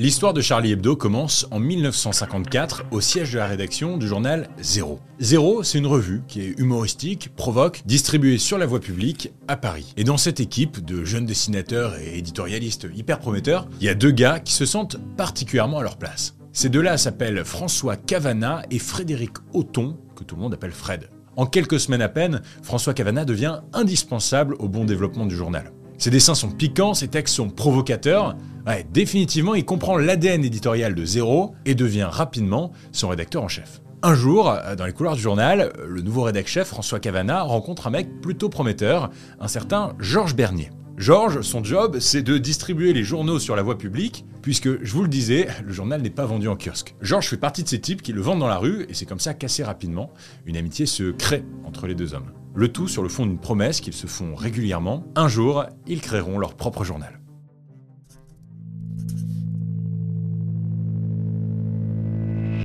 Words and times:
L'histoire 0.00 0.32
de 0.32 0.40
Charlie 0.40 0.72
Hebdo 0.72 0.96
commence 0.96 1.46
en 1.50 1.60
1954 1.60 2.84
au 2.90 3.02
siège 3.02 3.34
de 3.34 3.36
la 3.36 3.46
rédaction 3.46 3.98
du 3.98 4.08
journal 4.08 4.48
Zéro. 4.58 4.98
Zéro, 5.18 5.62
c'est 5.62 5.76
une 5.76 5.86
revue 5.86 6.22
qui 6.26 6.40
est 6.40 6.58
humoristique, 6.58 7.28
provoque, 7.36 7.82
distribuée 7.84 8.38
sur 8.38 8.56
la 8.56 8.64
voie 8.64 8.80
publique 8.80 9.30
à 9.46 9.58
Paris. 9.58 9.92
Et 9.98 10.04
dans 10.04 10.16
cette 10.16 10.40
équipe 10.40 10.82
de 10.82 11.04
jeunes 11.04 11.26
dessinateurs 11.26 11.96
et 11.98 12.16
éditorialistes 12.16 12.88
hyper 12.96 13.18
prometteurs, 13.18 13.68
il 13.78 13.84
y 13.84 13.90
a 13.90 13.94
deux 13.94 14.10
gars 14.10 14.40
qui 14.40 14.54
se 14.54 14.64
sentent 14.64 14.96
particulièrement 15.18 15.80
à 15.80 15.82
leur 15.82 15.98
place. 15.98 16.34
Ces 16.54 16.70
deux-là 16.70 16.96
s'appellent 16.96 17.44
François 17.44 17.96
Cavana 17.96 18.62
et 18.70 18.78
Frédéric 18.78 19.32
Auton, 19.52 19.98
que 20.16 20.24
tout 20.24 20.34
le 20.34 20.40
monde 20.40 20.54
appelle 20.54 20.72
Fred. 20.72 21.10
En 21.36 21.44
quelques 21.44 21.78
semaines 21.78 22.00
à 22.00 22.08
peine, 22.08 22.40
François 22.62 22.94
Cavana 22.94 23.26
devient 23.26 23.60
indispensable 23.74 24.56
au 24.60 24.68
bon 24.70 24.86
développement 24.86 25.26
du 25.26 25.36
journal. 25.36 25.72
Ses 26.00 26.08
dessins 26.08 26.34
sont 26.34 26.48
piquants, 26.48 26.94
ses 26.94 27.08
textes 27.08 27.34
sont 27.34 27.50
provocateurs. 27.50 28.34
Ouais, 28.66 28.86
définitivement, 28.90 29.54
il 29.54 29.66
comprend 29.66 29.98
l'ADN 29.98 30.42
éditorial 30.42 30.94
de 30.94 31.04
Zéro 31.04 31.54
et 31.66 31.74
devient 31.74 32.08
rapidement 32.10 32.72
son 32.90 33.10
rédacteur 33.10 33.42
en 33.42 33.48
chef. 33.48 33.82
Un 34.02 34.14
jour, 34.14 34.48
euh, 34.48 34.76
dans 34.76 34.86
les 34.86 34.94
couloirs 34.94 35.16
du 35.16 35.20
journal, 35.20 35.74
le 35.86 36.00
nouveau 36.00 36.22
rédacteur 36.22 36.50
chef 36.50 36.68
François 36.68 37.00
Cavana 37.00 37.42
rencontre 37.42 37.86
un 37.86 37.90
mec 37.90 38.22
plutôt 38.22 38.48
prometteur, 38.48 39.10
un 39.40 39.46
certain 39.46 39.92
Georges 39.98 40.34
Bernier. 40.34 40.70
Georges, 40.96 41.42
son 41.42 41.62
job, 41.62 41.98
c'est 42.00 42.22
de 42.22 42.38
distribuer 42.38 42.94
les 42.94 43.04
journaux 43.04 43.38
sur 43.38 43.54
la 43.54 43.60
voie 43.62 43.76
publique, 43.76 44.24
puisque, 44.40 44.82
je 44.82 44.92
vous 44.94 45.02
le 45.02 45.08
disais, 45.08 45.48
le 45.62 45.72
journal 45.74 46.00
n'est 46.00 46.08
pas 46.08 46.24
vendu 46.24 46.48
en 46.48 46.56
kiosque. 46.56 46.94
Georges 47.02 47.28
fait 47.28 47.36
partie 47.36 47.62
de 47.62 47.68
ces 47.68 47.78
types 47.78 48.00
qui 48.00 48.14
le 48.14 48.22
vendent 48.22 48.40
dans 48.40 48.48
la 48.48 48.56
rue, 48.56 48.86
et 48.88 48.94
c'est 48.94 49.04
comme 49.04 49.20
ça 49.20 49.34
qu'assez 49.34 49.64
rapidement, 49.64 50.10
une 50.46 50.56
amitié 50.56 50.86
se 50.86 51.10
crée 51.10 51.44
entre 51.66 51.86
les 51.86 51.94
deux 51.94 52.14
hommes. 52.14 52.32
Le 52.54 52.68
tout 52.68 52.88
sur 52.88 53.02
le 53.02 53.08
fond 53.08 53.26
d'une 53.26 53.38
promesse 53.38 53.80
qu'ils 53.80 53.92
se 53.94 54.06
font 54.06 54.34
régulièrement. 54.34 55.04
Un 55.14 55.28
jour, 55.28 55.64
ils 55.86 56.00
créeront 56.00 56.38
leur 56.38 56.54
propre 56.54 56.84
journal. 56.84 57.20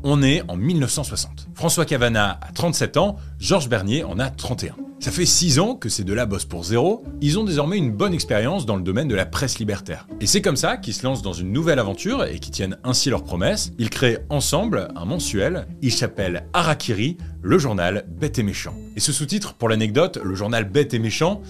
On 0.03 0.21
est 0.21 0.43
en 0.49 0.55
1960. 0.55 1.49
François 1.55 1.85
Cavana 1.85 2.39
a 2.41 2.51
37 2.51 2.97
ans, 2.97 3.15
Georges 3.39 3.69
Bernier 3.69 4.03
en 4.03 4.19
a 4.19 4.29
31. 4.29 4.75
Ça 4.99 5.11
fait 5.11 5.25
6 5.25 5.59
ans 5.59 5.75
que 5.75 5.89
ces 5.89 6.03
deux-là 6.03 6.25
bossent 6.25 6.45
pour 6.45 6.63
zéro, 6.63 7.03
ils 7.21 7.37
ont 7.37 7.43
désormais 7.43 7.77
une 7.77 7.91
bonne 7.91 8.13
expérience 8.13 8.65
dans 8.65 8.75
le 8.75 8.81
domaine 8.81 9.07
de 9.07 9.15
la 9.15 9.25
presse 9.25 9.59
libertaire. 9.59 10.07
Et 10.21 10.25
c'est 10.25 10.41
comme 10.41 10.55
ça 10.55 10.77
qu'ils 10.77 10.93
se 10.93 11.03
lancent 11.03 11.21
dans 11.21 11.33
une 11.33 11.51
nouvelle 11.51 11.79
aventure 11.79 12.23
et 12.23 12.39
qui 12.39 12.49
tiennent 12.49 12.77
ainsi 12.83 13.09
leurs 13.09 13.23
promesses. 13.23 13.71
Ils 13.77 13.89
créent 13.89 14.19
ensemble 14.29 14.87
un 14.95 15.05
mensuel, 15.05 15.67
il 15.81 15.91
s'appelle 15.91 16.47
Harakiri, 16.53 17.17
le 17.41 17.59
journal 17.59 18.05
Bête 18.07 18.39
et 18.39 18.43
Méchant. 18.43 18.73
Et 18.95 18.99
ce 18.99 19.11
sous-titre, 19.11 19.53
pour 19.53 19.69
l'anecdote, 19.69 20.17
le 20.23 20.33
journal 20.33 20.63
Bête 20.63 20.93
et 20.93 20.99
Méchant, 20.99 21.41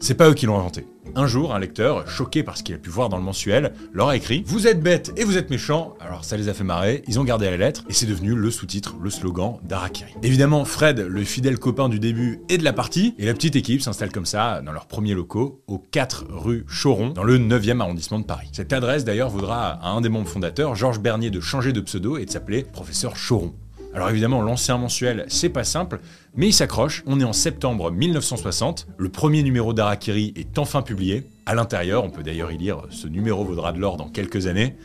c'est 0.00 0.14
pas 0.14 0.28
eux 0.30 0.34
qui 0.34 0.46
l'ont 0.46 0.58
inventé. 0.58 0.86
Un 1.14 1.26
jour, 1.26 1.54
un 1.54 1.58
lecteur, 1.58 2.08
choqué 2.08 2.42
par 2.42 2.56
ce 2.56 2.62
qu'il 2.62 2.74
a 2.74 2.78
pu 2.78 2.88
voir 2.88 3.08
dans 3.08 3.16
le 3.16 3.22
mensuel, 3.22 3.72
leur 3.92 4.08
a 4.08 4.16
écrit 4.16 4.42
Vous 4.46 4.66
êtes 4.66 4.80
bêtes 4.80 5.12
et 5.16 5.24
vous 5.24 5.36
êtes 5.36 5.50
méchants. 5.50 5.94
Alors 6.00 6.24
ça 6.24 6.36
les 6.36 6.48
a 6.48 6.54
fait 6.54 6.64
marrer, 6.64 7.02
ils 7.06 7.20
ont 7.20 7.24
gardé 7.24 7.50
la 7.50 7.56
lettre 7.56 7.84
et 7.88 7.92
c'est 7.92 8.06
devenu 8.06 8.34
le 8.34 8.50
sous-titre, 8.50 8.96
le 9.02 9.10
slogan 9.10 9.58
d'Arakiri. 9.62 10.14
Évidemment, 10.22 10.64
Fred, 10.64 11.00
le 11.00 11.24
fidèle 11.24 11.58
copain 11.58 11.88
du 11.88 11.98
début 11.98 12.40
et 12.48 12.58
de 12.58 12.64
la 12.64 12.72
partie, 12.72 13.14
et 13.18 13.26
la 13.26 13.34
petite 13.34 13.56
équipe 13.56 13.82
s'installe 13.82 14.12
comme 14.12 14.26
ça 14.26 14.62
dans 14.62 14.72
leurs 14.72 14.86
premiers 14.86 15.14
locaux, 15.14 15.62
aux 15.66 15.78
4 15.78 16.26
rue 16.30 16.64
Choron, 16.66 17.10
dans 17.10 17.24
le 17.24 17.38
9e 17.38 17.80
arrondissement 17.80 18.20
de 18.20 18.24
Paris. 18.24 18.48
Cette 18.52 18.72
adresse 18.72 19.04
d'ailleurs 19.04 19.30
voudra 19.30 19.70
à 19.70 19.90
un 19.90 20.00
des 20.00 20.08
membres 20.08 20.28
fondateurs, 20.28 20.76
Georges 20.76 21.00
Bernier, 21.00 21.30
de 21.30 21.40
changer 21.40 21.72
de 21.72 21.80
pseudo 21.80 22.16
et 22.16 22.24
de 22.24 22.30
s'appeler 22.30 22.62
Professeur 22.62 23.14
Choron. 23.14 23.52
Alors 23.92 24.08
évidemment, 24.08 24.40
lancer 24.40 24.70
un 24.70 24.78
mensuel, 24.78 25.24
c'est 25.28 25.48
pas 25.48 25.64
simple, 25.64 26.00
mais 26.36 26.46
il 26.46 26.52
s'accroche. 26.52 27.02
On 27.06 27.18
est 27.18 27.24
en 27.24 27.32
septembre 27.32 27.90
1960. 27.90 28.86
Le 28.96 29.08
premier 29.08 29.42
numéro 29.42 29.72
d'Arakiri 29.72 30.32
est 30.36 30.58
enfin 30.58 30.82
publié. 30.82 31.28
À 31.44 31.56
l'intérieur, 31.56 32.04
on 32.04 32.10
peut 32.10 32.22
d'ailleurs 32.22 32.52
y 32.52 32.58
lire 32.58 32.82
ce 32.90 33.08
numéro 33.08 33.44
vaudra 33.44 33.72
de 33.72 33.80
l'or 33.80 33.96
dans 33.96 34.08
quelques 34.08 34.46
années. 34.46 34.76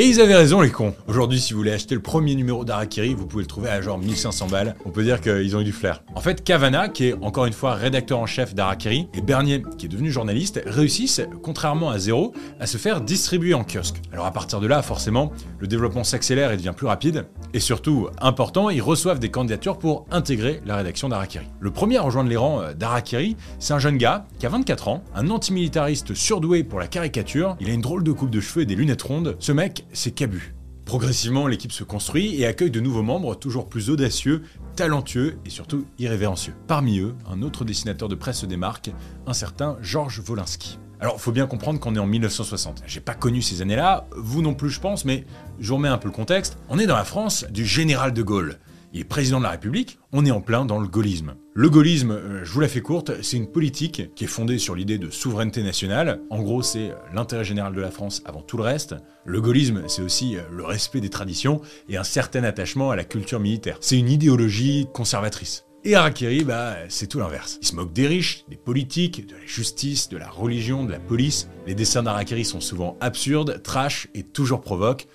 Et 0.00 0.06
ils 0.06 0.20
avaient 0.20 0.36
raison 0.36 0.60
les 0.60 0.70
cons. 0.70 0.94
Aujourd'hui, 1.08 1.40
si 1.40 1.52
vous 1.52 1.58
voulez 1.58 1.72
acheter 1.72 1.96
le 1.96 2.00
premier 2.00 2.36
numéro 2.36 2.64
d'Arakiri, 2.64 3.14
vous 3.14 3.26
pouvez 3.26 3.42
le 3.42 3.48
trouver 3.48 3.68
à 3.68 3.80
genre 3.80 3.98
1500 3.98 4.46
balles. 4.46 4.76
On 4.84 4.90
peut 4.90 5.02
dire 5.02 5.20
qu'ils 5.20 5.56
ont 5.56 5.60
eu 5.60 5.64
du 5.64 5.72
flair. 5.72 6.04
En 6.14 6.20
fait, 6.20 6.44
Cavana, 6.44 6.88
qui 6.88 7.06
est 7.06 7.14
encore 7.20 7.46
une 7.46 7.52
fois 7.52 7.74
rédacteur 7.74 8.20
en 8.20 8.26
chef 8.26 8.54
d'Arakiri, 8.54 9.08
et 9.12 9.20
Bernier, 9.20 9.60
qui 9.76 9.86
est 9.86 9.88
devenu 9.88 10.12
journaliste, 10.12 10.62
réussissent, 10.64 11.22
contrairement 11.42 11.90
à 11.90 11.98
Zéro, 11.98 12.32
à 12.60 12.68
se 12.68 12.78
faire 12.78 13.00
distribuer 13.00 13.54
en 13.54 13.64
kiosque. 13.64 13.96
Alors 14.12 14.26
à 14.26 14.30
partir 14.30 14.60
de 14.60 14.68
là, 14.68 14.82
forcément, 14.82 15.32
le 15.58 15.66
développement 15.66 16.04
s'accélère 16.04 16.52
et 16.52 16.56
devient 16.56 16.74
plus 16.76 16.86
rapide. 16.86 17.26
Et 17.52 17.58
surtout, 17.58 18.08
important, 18.20 18.70
ils 18.70 18.80
reçoivent 18.82 19.18
des 19.18 19.32
candidatures 19.32 19.78
pour 19.78 20.06
intégrer 20.12 20.60
la 20.64 20.76
rédaction 20.76 21.08
d'Arakiri. 21.08 21.46
Le 21.58 21.72
premier 21.72 21.96
à 21.96 22.02
rejoindre 22.02 22.30
les 22.30 22.36
rangs 22.36 22.60
euh, 22.60 22.72
d'Arakiri, 22.72 23.36
c'est 23.58 23.72
un 23.72 23.80
jeune 23.80 23.96
gars 23.96 24.28
qui 24.38 24.46
a 24.46 24.48
24 24.48 24.86
ans, 24.86 25.02
un 25.16 25.28
antimilitariste 25.30 26.14
surdoué 26.14 26.62
pour 26.62 26.78
la 26.78 26.86
caricature. 26.86 27.56
Il 27.58 27.68
a 27.68 27.72
une 27.72 27.80
drôle 27.80 28.04
de 28.04 28.12
coupe 28.12 28.30
de 28.30 28.40
cheveux 28.40 28.62
et 28.62 28.66
des 28.66 28.76
lunettes 28.76 29.02
rondes. 29.02 29.34
Ce 29.40 29.50
mec, 29.50 29.86
c'est 29.92 30.12
Cabu. 30.12 30.54
Progressivement, 30.84 31.46
l'équipe 31.46 31.72
se 31.72 31.84
construit 31.84 32.40
et 32.40 32.46
accueille 32.46 32.70
de 32.70 32.80
nouveaux 32.80 33.02
membres 33.02 33.34
toujours 33.34 33.68
plus 33.68 33.90
audacieux, 33.90 34.42
talentueux 34.74 35.38
et 35.44 35.50
surtout 35.50 35.84
irrévérencieux. 35.98 36.54
Parmi 36.66 36.98
eux, 37.00 37.14
un 37.30 37.42
autre 37.42 37.64
dessinateur 37.64 38.08
de 38.08 38.14
presse 38.14 38.38
se 38.38 38.46
démarque, 38.46 38.90
un 39.26 39.34
certain 39.34 39.76
Georges 39.82 40.22
Wolinski. 40.26 40.78
Alors, 41.00 41.20
faut 41.20 41.30
bien 41.30 41.46
comprendre 41.46 41.78
qu'on 41.78 41.94
est 41.94 42.00
en 42.00 42.06
1960. 42.06 42.82
J'ai 42.86 43.00
pas 43.00 43.14
connu 43.14 43.42
ces 43.42 43.62
années-là, 43.62 44.08
vous 44.16 44.42
non 44.42 44.54
plus 44.54 44.70
je 44.70 44.80
pense, 44.80 45.04
mais 45.04 45.26
je 45.60 45.68
vous 45.68 45.76
remets 45.76 45.88
un 45.88 45.98
peu 45.98 46.08
le 46.08 46.14
contexte. 46.14 46.58
On 46.68 46.78
est 46.78 46.86
dans 46.86 46.96
la 46.96 47.04
France 47.04 47.44
du 47.50 47.66
général 47.66 48.12
de 48.12 48.22
Gaulle. 48.22 48.58
Il 48.92 49.00
est 49.00 49.04
président 49.04 49.38
de 49.38 49.44
la 49.44 49.50
République, 49.50 49.98
on 50.12 50.24
est 50.24 50.30
en 50.30 50.40
plein 50.40 50.64
dans 50.64 50.78
le 50.78 50.88
gaullisme. 50.88 51.34
Le 51.52 51.68
gaullisme, 51.68 52.12
euh, 52.12 52.44
je 52.44 52.50
vous 52.50 52.60
la 52.60 52.68
fais 52.68 52.80
courte, 52.80 53.12
c'est 53.22 53.36
une 53.36 53.50
politique 53.50 54.14
qui 54.14 54.24
est 54.24 54.28
fondée 54.28 54.58
sur 54.58 54.74
l'idée 54.74 54.96
de 54.96 55.10
souveraineté 55.10 55.62
nationale. 55.62 56.20
En 56.30 56.40
gros, 56.40 56.62
c'est 56.62 56.90
euh, 56.90 56.94
l'intérêt 57.12 57.44
général 57.44 57.74
de 57.74 57.80
la 57.82 57.90
France 57.90 58.22
avant 58.24 58.40
tout 58.40 58.56
le 58.56 58.62
reste. 58.62 58.94
Le 59.26 59.42
gaullisme, 59.42 59.82
c'est 59.88 60.00
aussi 60.00 60.36
euh, 60.36 60.40
le 60.50 60.64
respect 60.64 61.00
des 61.00 61.10
traditions 61.10 61.60
et 61.90 61.98
un 61.98 62.04
certain 62.04 62.44
attachement 62.44 62.90
à 62.90 62.96
la 62.96 63.04
culture 63.04 63.40
militaire. 63.40 63.76
C'est 63.80 63.98
une 63.98 64.08
idéologie 64.08 64.86
conservatrice. 64.94 65.66
Et 65.84 65.94
Harakiri, 65.94 66.44
bah, 66.44 66.76
c'est 66.88 67.06
tout 67.06 67.18
l'inverse. 67.18 67.58
Il 67.60 67.66
se 67.68 67.74
moque 67.76 67.92
des 67.92 68.06
riches, 68.06 68.44
des 68.48 68.56
politiques, 68.56 69.26
de 69.26 69.34
la 69.34 69.46
justice, 69.46 70.08
de 70.08 70.16
la 70.16 70.28
religion, 70.28 70.84
de 70.84 70.92
la 70.92 70.98
police. 70.98 71.48
Les 71.66 71.74
dessins 71.74 72.02
d'Harakiri 72.02 72.44
sont 72.44 72.60
souvent 72.60 72.96
absurdes, 73.00 73.62
trash 73.62 74.08
et 74.14 74.22
toujours 74.22 74.60
provoques. 74.60 75.06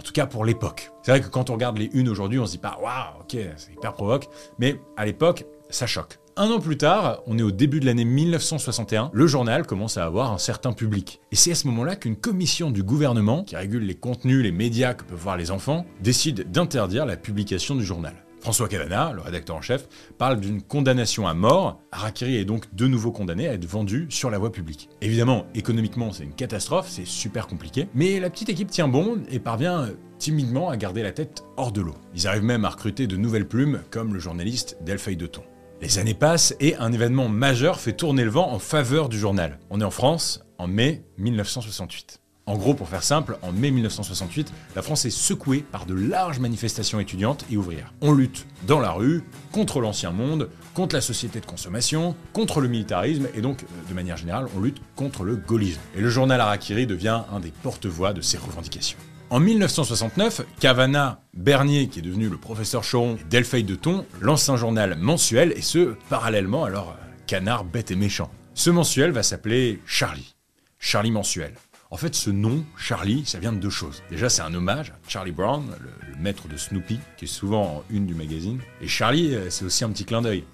En 0.00 0.02
tout 0.02 0.12
cas 0.12 0.24
pour 0.24 0.46
l'époque. 0.46 0.92
C'est 1.02 1.10
vrai 1.10 1.20
que 1.20 1.28
quand 1.28 1.50
on 1.50 1.52
regarde 1.52 1.76
les 1.76 1.90
unes 1.92 2.08
aujourd'hui, 2.08 2.38
on 2.38 2.46
se 2.46 2.52
dit 2.52 2.58
pas 2.58 2.78
waouh, 2.80 3.20
ok, 3.20 3.36
c'est 3.58 3.72
hyper 3.72 3.92
provoque, 3.92 4.30
mais 4.58 4.80
à 4.96 5.04
l'époque, 5.04 5.44
ça 5.68 5.86
choque. 5.86 6.18
Un 6.38 6.50
an 6.50 6.58
plus 6.58 6.78
tard, 6.78 7.20
on 7.26 7.36
est 7.36 7.42
au 7.42 7.50
début 7.50 7.80
de 7.80 7.84
l'année 7.84 8.06
1961, 8.06 9.10
le 9.12 9.26
journal 9.26 9.66
commence 9.66 9.98
à 9.98 10.06
avoir 10.06 10.32
un 10.32 10.38
certain 10.38 10.72
public. 10.72 11.20
Et 11.32 11.36
c'est 11.36 11.52
à 11.52 11.54
ce 11.54 11.66
moment-là 11.66 11.96
qu'une 11.96 12.16
commission 12.16 12.70
du 12.70 12.82
gouvernement, 12.82 13.44
qui 13.44 13.56
régule 13.56 13.84
les 13.84 13.94
contenus, 13.94 14.42
les 14.42 14.52
médias 14.52 14.94
que 14.94 15.04
peuvent 15.04 15.20
voir 15.20 15.36
les 15.36 15.50
enfants, 15.50 15.84
décide 16.00 16.50
d'interdire 16.50 17.04
la 17.04 17.18
publication 17.18 17.74
du 17.74 17.84
journal. 17.84 18.14
François 18.40 18.68
Cavana, 18.68 19.12
le 19.12 19.20
rédacteur 19.20 19.56
en 19.56 19.60
chef, 19.60 19.86
parle 20.16 20.40
d'une 20.40 20.62
condamnation 20.62 21.26
à 21.26 21.34
mort. 21.34 21.80
Harakiri 21.92 22.36
est 22.36 22.44
donc 22.44 22.74
de 22.74 22.86
nouveau 22.86 23.12
condamné 23.12 23.46
à 23.46 23.52
être 23.52 23.66
vendu 23.66 24.06
sur 24.08 24.30
la 24.30 24.38
voie 24.38 24.50
publique. 24.50 24.88
Évidemment, 25.02 25.46
économiquement, 25.54 26.12
c'est 26.12 26.24
une 26.24 26.34
catastrophe, 26.34 26.88
c'est 26.88 27.06
super 27.06 27.46
compliqué, 27.46 27.88
mais 27.94 28.18
la 28.18 28.30
petite 28.30 28.48
équipe 28.48 28.70
tient 28.70 28.88
bon 28.88 29.22
et 29.30 29.38
parvient 29.38 29.82
euh, 29.82 29.92
timidement 30.18 30.70
à 30.70 30.76
garder 30.76 31.02
la 31.02 31.12
tête 31.12 31.44
hors 31.56 31.72
de 31.72 31.82
l'eau. 31.82 31.94
Ils 32.14 32.26
arrivent 32.26 32.44
même 32.44 32.64
à 32.64 32.70
recruter 32.70 33.06
de 33.06 33.16
nouvelles 33.16 33.48
plumes, 33.48 33.82
comme 33.90 34.14
le 34.14 34.20
journaliste 34.20 34.78
Delphine 34.80 35.16
de 35.16 35.26
Thon. 35.26 35.42
Les 35.82 35.98
années 35.98 36.14
passent 36.14 36.54
et 36.60 36.76
un 36.76 36.92
événement 36.92 37.28
majeur 37.28 37.80
fait 37.80 37.94
tourner 37.94 38.24
le 38.24 38.30
vent 38.30 38.52
en 38.52 38.58
faveur 38.58 39.08
du 39.08 39.18
journal. 39.18 39.58
On 39.70 39.80
est 39.80 39.84
en 39.84 39.90
France, 39.90 40.44
en 40.58 40.66
mai 40.66 41.04
1968. 41.16 42.19
En 42.50 42.56
gros, 42.56 42.74
pour 42.74 42.88
faire 42.88 43.04
simple, 43.04 43.38
en 43.42 43.52
mai 43.52 43.70
1968, 43.70 44.52
la 44.74 44.82
France 44.82 45.04
est 45.04 45.10
secouée 45.10 45.60
par 45.60 45.86
de 45.86 45.94
larges 45.94 46.40
manifestations 46.40 46.98
étudiantes 46.98 47.44
et 47.48 47.56
ouvrières. 47.56 47.94
On 48.00 48.10
lutte 48.10 48.44
dans 48.66 48.80
la 48.80 48.90
rue 48.90 49.22
contre 49.52 49.80
l'ancien 49.80 50.10
monde, 50.10 50.50
contre 50.74 50.96
la 50.96 51.00
société 51.00 51.38
de 51.38 51.46
consommation, 51.46 52.16
contre 52.32 52.60
le 52.60 52.66
militarisme 52.66 53.28
et 53.36 53.40
donc, 53.40 53.62
euh, 53.62 53.66
de 53.88 53.94
manière 53.94 54.16
générale, 54.16 54.48
on 54.56 54.60
lutte 54.60 54.82
contre 54.96 55.22
le 55.22 55.36
gaullisme. 55.36 55.78
Et 55.94 56.00
le 56.00 56.10
journal 56.10 56.40
Harakiri 56.40 56.88
devient 56.88 57.22
un 57.32 57.38
des 57.38 57.52
porte-voix 57.52 58.12
de 58.12 58.20
ces 58.20 58.36
revendications. 58.36 58.98
En 59.30 59.38
1969, 59.38 60.40
Cavana 60.58 61.22
Bernier, 61.34 61.86
qui 61.86 62.00
est 62.00 62.02
devenu 62.02 62.28
le 62.28 62.36
professeur 62.36 62.82
Choron, 62.82 63.16
et 63.32 63.62
de 63.62 63.74
Thon, 63.76 64.04
lance 64.20 64.48
un 64.48 64.56
journal 64.56 64.96
mensuel, 64.98 65.52
et 65.54 65.62
ce, 65.62 65.94
parallèlement 66.08 66.64
à 66.64 66.70
leur 66.70 66.96
canard 67.28 67.62
bête 67.62 67.92
et 67.92 67.96
méchant. 67.96 68.28
Ce 68.54 68.70
mensuel 68.70 69.12
va 69.12 69.22
s'appeler 69.22 69.80
Charlie. 69.86 70.34
Charlie 70.80 71.12
mensuel. 71.12 71.54
En 71.92 71.96
fait, 71.96 72.14
ce 72.14 72.30
nom, 72.30 72.64
Charlie, 72.76 73.24
ça 73.26 73.40
vient 73.40 73.52
de 73.52 73.58
deux 73.58 73.68
choses. 73.68 74.04
Déjà, 74.10 74.28
c'est 74.28 74.42
un 74.42 74.54
hommage 74.54 74.90
à 74.90 75.08
Charlie 75.08 75.32
Brown, 75.32 75.64
le, 75.80 76.16
maître 76.20 76.46
de 76.46 76.56
Snoopy, 76.56 77.00
qui 77.16 77.24
est 77.24 77.28
souvent 77.28 77.62
en 77.62 77.84
une 77.90 78.06
du 78.06 78.14
magazine. 78.14 78.60
Et 78.80 78.86
Charlie, 78.86 79.34
euh, 79.34 79.50
c'est 79.50 79.64
aussi 79.64 79.82
un 79.82 79.90
petit 79.90 80.04
clin 80.04 80.22
d'œil 80.22 80.44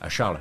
à 0.00 0.08
Charles 0.08 0.40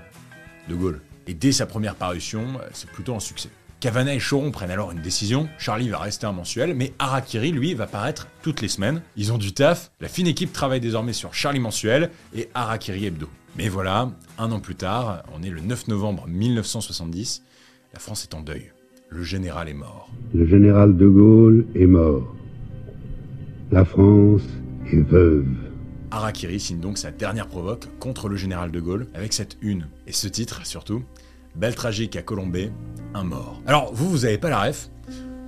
de 0.69 0.75
Gaulle. 0.75 1.01
Et 1.27 1.33
dès 1.33 1.51
sa 1.51 1.65
première 1.65 1.95
parution, 1.95 2.45
euh, 2.61 2.69
c'est 2.71 2.89
plutôt 2.89 3.15
un 3.15 3.19
succès. 3.19 3.49
Cavana 3.81 4.13
et 4.13 4.19
Choron 4.19 4.51
prennent 4.51 4.71
alors 4.71 4.93
une 4.93 5.01
décision. 5.01 5.49
Charlie 5.57 5.89
va 5.89 5.99
rester 5.99 6.25
un 6.25 6.31
mensuel, 6.31 6.73
mais 6.73 6.93
Harakiri, 6.99 7.51
lui, 7.51 7.73
va 7.73 7.85
paraître 7.85 8.27
toutes 8.41 8.61
les 8.61 8.69
semaines. 8.69 9.01
Ils 9.17 9.33
ont 9.33 9.37
du 9.37 9.53
taf. 9.53 9.91
La 9.99 10.07
fine 10.07 10.27
équipe 10.27 10.53
travaille 10.53 10.79
désormais 10.79 11.13
sur 11.13 11.33
Charlie 11.33 11.59
mensuel 11.59 12.11
et 12.33 12.49
Harakiri 12.53 13.07
hebdo. 13.07 13.29
Mais 13.57 13.67
voilà, 13.67 14.09
un 14.37 14.51
an 14.51 14.61
plus 14.61 14.75
tard, 14.75 15.23
on 15.33 15.43
est 15.43 15.49
le 15.49 15.59
9 15.59 15.89
novembre 15.89 16.27
1970, 16.27 17.43
la 17.93 17.99
France 17.99 18.23
est 18.23 18.33
en 18.33 18.41
deuil. 18.41 18.71
Le 19.09 19.23
général 19.23 19.69
est 19.69 19.73
mort. 19.73 20.09
Le 20.33 20.45
général 20.45 20.97
de 20.97 21.07
Gaulle 21.07 21.65
est 21.75 21.85
mort. 21.85 22.35
La 23.71 23.85
France 23.85 24.43
est 24.91 25.01
veuve. 25.01 25.45
Harakiri 26.11 26.59
signe 26.59 26.79
donc 26.79 26.97
sa 26.97 27.11
dernière 27.11 27.47
provoque 27.47 27.87
contre 27.99 28.29
le 28.29 28.35
général 28.35 28.71
de 28.71 28.79
Gaulle 28.79 29.07
avec 29.13 29.33
cette 29.33 29.57
une. 29.61 29.87
Et 30.07 30.11
ce 30.11 30.27
titre, 30.27 30.65
surtout, 30.65 31.03
Belle 31.55 31.75
tragique 31.75 32.15
à 32.15 32.21
Colombey, 32.21 32.71
un 33.13 33.23
mort. 33.23 33.61
Alors, 33.65 33.93
vous, 33.93 34.09
vous 34.09 34.25
avez 34.25 34.37
pas 34.37 34.49
la 34.49 34.63
ref? 34.63 34.89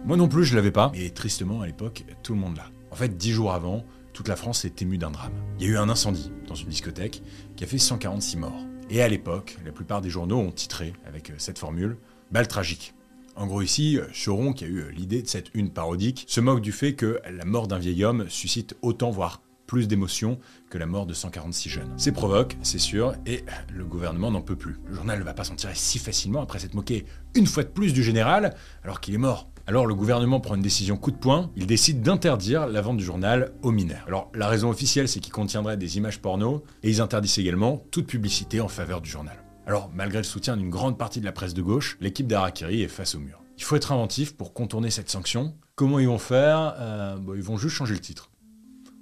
Moi 0.05 0.15
non 0.15 0.29
plus, 0.29 0.45
je 0.45 0.55
l'avais 0.55 0.71
pas. 0.71 0.91
Et 0.95 1.09
tristement, 1.09 1.61
à 1.61 1.67
l'époque, 1.67 2.05
tout 2.23 2.33
le 2.33 2.39
monde 2.39 2.55
l'a. 2.55 2.67
En 2.91 2.95
fait, 2.95 3.17
dix 3.17 3.31
jours 3.31 3.51
avant, 3.51 3.83
toute 4.13 4.29
la 4.29 4.37
France 4.37 4.63
est 4.65 4.81
émue 4.81 4.97
d'un 4.97 5.11
drame. 5.11 5.33
Il 5.59 5.65
y 5.65 5.69
a 5.69 5.73
eu 5.73 5.77
un 5.77 5.89
incendie 5.89 6.31
dans 6.47 6.55
une 6.55 6.69
discothèque 6.69 7.21
qui 7.55 7.63
a 7.63 7.67
fait 7.67 7.77
146 7.77 8.37
morts. 8.37 8.65
Et 8.89 9.01
à 9.01 9.07
l'époque, 9.09 9.57
la 9.65 9.71
plupart 9.73 10.01
des 10.01 10.09
journaux 10.09 10.39
ont 10.39 10.51
titré 10.51 10.93
avec 11.05 11.29
euh, 11.29 11.33
cette 11.37 11.59
formule 11.59 11.97
Balle 12.31 12.47
tragique. 12.47 12.93
En 13.37 13.45
gros 13.45 13.61
ici, 13.61 13.99
Choron, 14.11 14.51
qui 14.51 14.65
a 14.65 14.67
eu 14.67 14.79
euh, 14.79 14.89
l'idée 14.89 15.21
de 15.21 15.27
cette 15.27 15.53
une 15.53 15.69
parodique, 15.69 16.25
se 16.27 16.41
moque 16.41 16.59
du 16.59 16.71
fait 16.71 16.95
que 16.95 17.19
la 17.31 17.45
mort 17.45 17.67
d'un 17.67 17.77
vieil 17.77 18.03
homme 18.03 18.25
suscite 18.29 18.75
autant, 18.81 19.11
voire 19.11 19.43
plus 19.67 19.87
d'émotions 19.87 20.39
que 20.71 20.79
la 20.79 20.87
mort 20.87 21.05
de 21.05 21.13
146 21.13 21.69
jeunes. 21.69 21.93
C'est 21.97 22.11
provoque, 22.11 22.57
c'est 22.63 22.79
sûr, 22.79 23.13
et 23.27 23.43
le 23.71 23.85
gouvernement 23.85 24.31
n'en 24.31 24.41
peut 24.41 24.55
plus. 24.55 24.79
Le 24.87 24.95
journal 24.95 25.19
ne 25.19 25.23
va 25.23 25.35
pas 25.35 25.43
s'en 25.43 25.55
tirer 25.55 25.75
si 25.75 25.99
facilement 25.99 26.41
après 26.41 26.57
s'être 26.57 26.73
moqué 26.73 27.05
une 27.35 27.45
fois 27.45 27.61
de 27.61 27.69
plus 27.69 27.93
du 27.93 28.01
général, 28.01 28.55
alors 28.83 29.01
qu'il 29.01 29.13
est 29.13 29.19
mort. 29.19 29.49
Alors 29.67 29.85
le 29.85 29.93
gouvernement 29.93 30.39
prend 30.39 30.55
une 30.55 30.61
décision 30.61 30.97
coup 30.97 31.11
de 31.11 31.17
poing, 31.17 31.51
il 31.55 31.67
décide 31.67 32.01
d'interdire 32.01 32.65
la 32.65 32.81
vente 32.81 32.97
du 32.97 33.03
journal 33.03 33.51
aux 33.61 33.71
mineurs. 33.71 34.05
Alors 34.07 34.31
la 34.33 34.47
raison 34.47 34.69
officielle 34.69 35.09
c'est 35.09 35.19
qu'il 35.19 35.33
contiendrait 35.33 35.77
des 35.77 35.97
images 35.97 36.19
porno, 36.19 36.63
et 36.81 36.89
ils 36.89 37.01
interdisent 37.01 37.37
également 37.37 37.83
toute 37.91 38.07
publicité 38.07 38.61
en 38.61 38.69
faveur 38.69 39.01
du 39.01 39.09
journal. 39.09 39.37
Alors 39.67 39.91
malgré 39.93 40.19
le 40.19 40.23
soutien 40.23 40.55
d'une 40.55 40.69
grande 40.69 40.97
partie 40.97 41.19
de 41.19 41.25
la 41.25 41.33
presse 41.33 41.53
de 41.53 41.61
gauche, 41.61 41.97
l'équipe 41.99 42.25
d'Arakiri 42.25 42.81
est 42.83 42.87
face 42.87 43.15
au 43.15 43.19
mur. 43.19 43.43
Il 43.57 43.63
faut 43.63 43.75
être 43.75 43.91
inventif 43.91 44.35
pour 44.35 44.53
contourner 44.53 44.89
cette 44.89 45.09
sanction. 45.09 45.55
Comment 45.75 45.99
ils 45.99 46.07
vont 46.07 46.17
faire? 46.17 46.73
Euh, 46.79 47.17
Ils 47.35 47.43
vont 47.43 47.57
juste 47.57 47.75
changer 47.75 47.93
le 47.93 47.99
titre. 47.99 48.31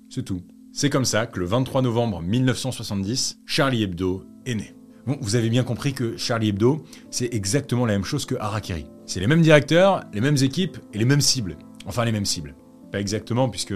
C'est 0.10 0.24
tout. 0.24 0.42
C'est 0.74 0.90
comme 0.90 1.06
ça 1.06 1.28
que 1.28 1.40
le 1.40 1.46
23 1.46 1.84
novembre 1.84 2.22
1970, 2.22 3.42
Charlie 3.46 3.84
Hebdo 3.84 4.26
est 4.46 4.56
né. 4.56 4.76
Bon, 5.06 5.18
vous 5.22 5.36
avez 5.36 5.50
bien 5.50 5.64
compris 5.64 5.94
que 5.94 6.18
Charlie 6.18 6.50
Hebdo, 6.50 6.84
c'est 7.12 7.32
exactement 7.34 7.86
la 7.86 7.94
même 7.94 8.04
chose 8.04 8.26
que 8.26 8.34
Harakiri. 8.36 8.88
C'est 9.06 9.20
les 9.20 9.28
mêmes 9.28 9.44
directeurs, 9.44 10.04
les 10.14 10.22
mêmes 10.22 10.38
équipes 10.42 10.78
et 10.94 10.98
les 10.98 11.06
mêmes 11.06 11.22
cibles. 11.22 11.58
Enfin, 11.86 12.06
les 12.06 12.12
mêmes 12.12 12.26
cibles. 12.26 12.56
Pas 12.92 13.00
exactement, 13.00 13.50
puisque 13.50 13.76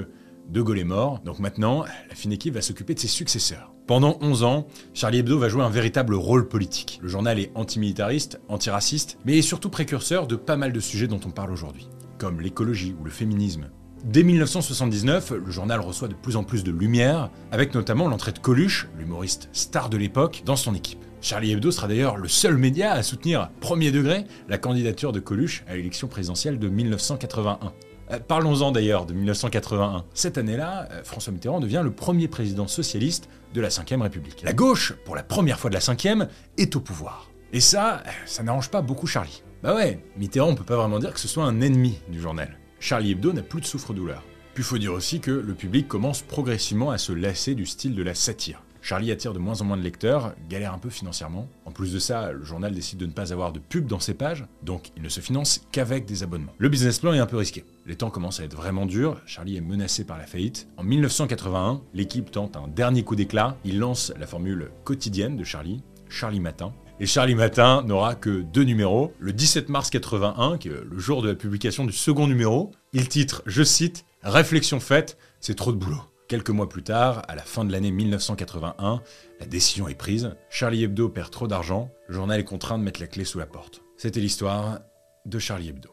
De 0.50 0.62
Gaulle 0.62 0.80
est 0.80 0.84
mort, 0.84 1.20
donc 1.20 1.38
maintenant, 1.40 1.84
la 2.10 2.16
fine 2.16 2.32
équipe 2.32 2.56
va 2.56 2.62
s'occuper 2.62 2.96
de 2.96 3.00
ses 3.00 3.08
successeurs. 3.08 3.72
Pendant 3.90 4.20
11 4.22 4.44
ans, 4.44 4.68
Charlie 4.94 5.18
Hebdo 5.18 5.40
va 5.40 5.50
jouer 5.50 5.64
un 5.64 5.70
véritable 5.72 6.14
rôle 6.14 6.48
politique. 6.48 7.00
Le 7.02 7.10
journal 7.10 7.40
est 7.40 7.50
antimilitariste, 7.56 8.40
antiraciste, 8.48 9.18
mais 9.26 9.40
est 9.40 9.42
surtout 9.42 9.70
précurseur 9.70 10.28
de 10.28 10.36
pas 10.36 10.58
mal 10.58 10.72
de 10.72 10.80
sujets 10.80 11.08
dont 11.08 11.20
on 11.26 11.32
parle 11.32 11.52
aujourd'hui, 11.52 11.90
comme 12.20 12.40
l'écologie 12.40 12.96
ou 13.00 13.04
le 13.04 13.10
féminisme, 13.10 13.72
Dès 14.06 14.24
1979, 14.24 15.34
le 15.44 15.52
journal 15.52 15.82
reçoit 15.82 16.08
de 16.08 16.14
plus 16.14 16.38
en 16.38 16.44
plus 16.44 16.64
de 16.64 16.72
lumière, 16.72 17.32
avec 17.52 17.74
notamment 17.74 18.08
l'entrée 18.08 18.32
de 18.32 18.40
Coluche, 18.40 18.88
l'humoriste 18.98 19.50
star 19.52 19.90
de 19.90 19.98
l'époque, 19.98 20.44
dans 20.46 20.56
son 20.56 20.74
équipe. 20.74 21.04
Charlie 21.20 21.52
Hebdo 21.52 21.70
sera 21.70 21.88
d'ailleurs 21.88 22.16
le 22.16 22.30
seul 22.30 22.56
média 22.56 22.94
à 22.94 23.04
soutenir 23.04 23.50
premier 23.60 23.92
degré 23.92 24.24
la 24.48 24.58
candidature 24.58 25.12
de 25.12 25.20
Coluche 25.20 25.66
à 25.68 25.76
l'élection 25.76 26.08
présidentielle 26.08 26.60
de 26.60 26.70
1981. 26.70 27.74
Euh, 28.12 28.20
parlons-en 28.20 28.72
d'ailleurs 28.72 29.06
de 29.06 29.14
1981. 29.14 30.06
Cette 30.14 30.38
année-là, 30.38 30.88
euh, 30.92 31.04
François 31.04 31.32
Mitterrand 31.32 31.60
devient 31.60 31.82
le 31.84 31.92
premier 31.92 32.28
président 32.28 32.68
socialiste 32.68 33.30
de 33.54 33.62
la 33.62 33.70
Ve 33.70 34.02
République. 34.02 34.42
La 34.44 34.54
gauche, 34.54 34.94
pour 35.06 35.16
la 35.16 35.24
première 35.24 35.60
fois 35.60 35.70
de 35.70 35.76
la 35.76 35.80
Ve, 35.80 36.28
est 36.58 36.76
au 36.76 36.80
pouvoir. 36.80 37.30
Et 37.54 37.60
ça, 37.60 38.04
euh, 38.06 38.10
ça 38.26 38.44
n'arrange 38.44 38.70
pas 38.70 38.82
beaucoup 38.82 39.08
Charlie. 39.08 39.44
Bah 39.62 39.76
ouais, 39.76 40.00
Mitterrand, 40.18 40.50
on 40.50 40.56
peut 40.56 40.64
pas 40.64 40.78
vraiment 40.78 41.00
dire 41.00 41.14
que 41.14 41.20
ce 41.20 41.28
soit 41.28 41.44
un 41.44 41.62
ennemi 41.62 42.00
du 42.10 42.22
journal. 42.22 42.58
Charlie 42.80 43.12
Hebdo 43.12 43.34
n'a 43.34 43.42
plus 43.42 43.62
de 43.62 43.66
souffre-douleur. 43.66 44.24
Puis 44.54 44.64
faut 44.64 44.78
dire 44.78 44.94
aussi 44.94 45.20
que 45.20 45.32
le 45.32 45.54
public 45.54 45.88
commence 45.88 46.22
progressivement 46.22 46.92
à 46.92 46.98
se 46.98 47.12
lasser 47.12 47.56
du 47.56 47.66
style 47.66 47.96
de 47.96 48.04
la 48.04 48.16
satire. 48.16 48.64
Charlie 48.82 49.12
attire 49.12 49.34
de 49.34 49.40
moins 49.40 49.62
en 49.62 49.66
moins 49.66 49.78
de 49.78 49.82
lecteurs, 49.82 50.34
galère 50.50 50.74
un 50.74 50.78
peu 50.78 50.90
financièrement. 50.90 51.48
En 51.66 51.72
plus 51.72 51.94
de 51.94 52.00
ça, 52.00 52.32
le 52.32 52.44
journal 52.44 52.74
décide 52.74 52.98
de 52.98 53.06
ne 53.06 53.12
pas 53.12 53.34
avoir 53.34 53.52
de 53.52 53.60
pub 53.60 53.88
dans 53.88 54.00
ses 54.00 54.14
pages, 54.14 54.46
donc 54.64 54.92
il 54.96 55.04
ne 55.04 55.10
se 55.10 55.20
finance 55.20 55.62
qu'avec 55.72 56.06
des 56.06 56.24
abonnements. 56.24 56.54
Le 56.58 56.70
business 56.70 57.00
plan 57.00 57.14
est 57.14 57.20
un 57.20 57.26
peu 57.26 57.38
risqué. 57.38 57.66
Les 57.90 57.96
temps 57.96 58.12
commencent 58.12 58.40
à 58.40 58.44
être 58.44 58.56
vraiment 58.56 58.86
durs, 58.86 59.20
Charlie 59.26 59.58
est 59.58 59.62
menacé 59.62 60.06
par 60.06 60.20
la 60.20 60.28
faillite. 60.28 60.68
En 60.78 60.84
1981, 60.84 61.82
l'équipe 61.96 62.30
tente 62.30 62.56
un 62.56 62.68
dernier 62.68 63.02
coup 63.02 63.16
d'éclat, 63.16 63.58
il 63.66 63.80
lance 63.80 64.14
la 64.20 64.28
formule 64.28 64.70
quotidienne 64.84 65.36
de 65.36 65.44
Charlie, 65.44 65.82
Charlie 66.08 66.40
Matin, 66.40 66.72
et 67.00 67.08
Charlie 67.08 67.34
Matin 67.34 67.82
n'aura 67.82 68.14
que 68.14 68.44
deux 68.44 68.62
numéros. 68.62 69.12
Le 69.18 69.34
17 69.34 69.70
mars 69.70 69.90
81, 69.90 70.60
qui 70.60 70.68
est 70.68 70.84
le 70.88 71.00
jour 71.00 71.24
de 71.24 71.30
la 71.30 71.36
publication 71.36 71.84
du 71.84 71.92
second 71.92 72.28
numéro, 72.28 72.70
il 72.94 73.10
titre, 73.10 73.42
je 73.48 73.64
cite, 73.64 74.06
Réflexion 74.22 74.80
faite, 74.80 75.18
c'est 75.40 75.56
trop 75.56 75.72
de 75.72 75.78
boulot. 75.78 76.04
Quelques 76.28 76.52
mois 76.52 76.70
plus 76.70 76.84
tard, 76.84 77.24
à 77.28 77.34
la 77.34 77.42
fin 77.42 77.66
de 77.66 77.72
l'année 77.72 77.90
1981, 77.90 79.02
la 79.40 79.46
décision 79.48 79.88
est 79.88 79.96
prise. 79.96 80.36
Charlie 80.52 80.84
Hebdo 80.84 81.10
perd 81.10 81.32
trop 81.32 81.48
d'argent, 81.48 81.90
le 82.08 82.14
journal 82.14 82.40
est 82.40 82.44
contraint 82.44 82.78
de 82.78 82.84
mettre 82.84 83.02
la 83.02 83.08
clé 83.08 83.26
sous 83.26 83.40
la 83.40 83.48
porte. 83.48 83.82
C'était 83.98 84.20
l'histoire 84.20 84.78
de 85.26 85.40
Charlie 85.40 85.70
Hebdo. 85.70 85.90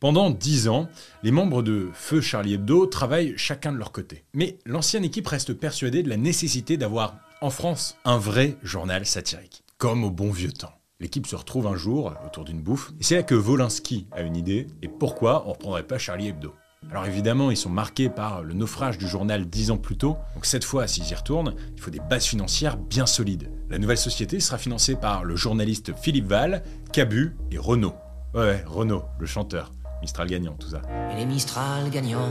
Pendant 0.00 0.30
dix 0.30 0.66
ans, 0.66 0.88
les 1.22 1.30
membres 1.30 1.62
de 1.62 1.90
Feu 1.92 2.22
Charlie 2.22 2.54
Hebdo 2.54 2.86
travaillent 2.86 3.34
chacun 3.36 3.70
de 3.70 3.76
leur 3.76 3.92
côté. 3.92 4.24
Mais 4.32 4.56
l'ancienne 4.64 5.04
équipe 5.04 5.26
reste 5.26 5.52
persuadée 5.52 6.02
de 6.02 6.08
la 6.08 6.16
nécessité 6.16 6.78
d'avoir, 6.78 7.16
en 7.42 7.50
France, 7.50 7.98
un 8.06 8.16
vrai 8.16 8.56
journal 8.62 9.04
satirique, 9.04 9.62
comme 9.76 10.02
au 10.02 10.10
bon 10.10 10.30
vieux 10.30 10.52
temps. 10.52 10.72
L'équipe 11.00 11.26
se 11.26 11.36
retrouve 11.36 11.66
un 11.66 11.76
jour 11.76 12.14
autour 12.26 12.46
d'une 12.46 12.62
bouffe, 12.62 12.92
et 12.98 13.02
c'est 13.02 13.16
là 13.16 13.22
que 13.22 13.34
Volinsky 13.34 14.06
a 14.12 14.22
une 14.22 14.36
idée, 14.36 14.68
et 14.80 14.88
pourquoi 14.88 15.46
on 15.46 15.52
reprendrait 15.52 15.86
pas 15.86 15.98
Charlie 15.98 16.28
Hebdo 16.28 16.54
alors 16.90 17.04
évidemment, 17.04 17.50
ils 17.50 17.58
sont 17.58 17.68
marqués 17.68 18.08
par 18.08 18.42
le 18.42 18.54
naufrage 18.54 18.96
du 18.96 19.06
journal 19.06 19.44
dix 19.44 19.70
ans 19.70 19.76
plus 19.76 19.98
tôt, 19.98 20.16
donc 20.34 20.46
cette 20.46 20.64
fois, 20.64 20.86
s'ils 20.86 21.10
y 21.10 21.14
retournent, 21.14 21.54
il 21.76 21.80
faut 21.80 21.90
des 21.90 22.00
bases 22.00 22.24
financières 22.24 22.78
bien 22.78 23.04
solides. 23.04 23.50
La 23.68 23.78
nouvelle 23.78 23.98
société 23.98 24.40
sera 24.40 24.56
financée 24.56 24.96
par 24.96 25.22
le 25.22 25.36
journaliste 25.36 25.92
Philippe 25.94 26.28
Val, 26.28 26.62
Cabu 26.90 27.36
et 27.50 27.58
Renault. 27.58 27.94
Ouais, 28.32 28.64
Renault, 28.66 29.04
le 29.18 29.26
chanteur. 29.26 29.72
Mistral 30.02 30.28
gagnant, 30.28 30.54
tout 30.58 30.68
ça. 30.68 30.82
Et 31.12 31.16
les 31.16 31.26
Mistral 31.26 31.90
gagnants. 31.90 32.28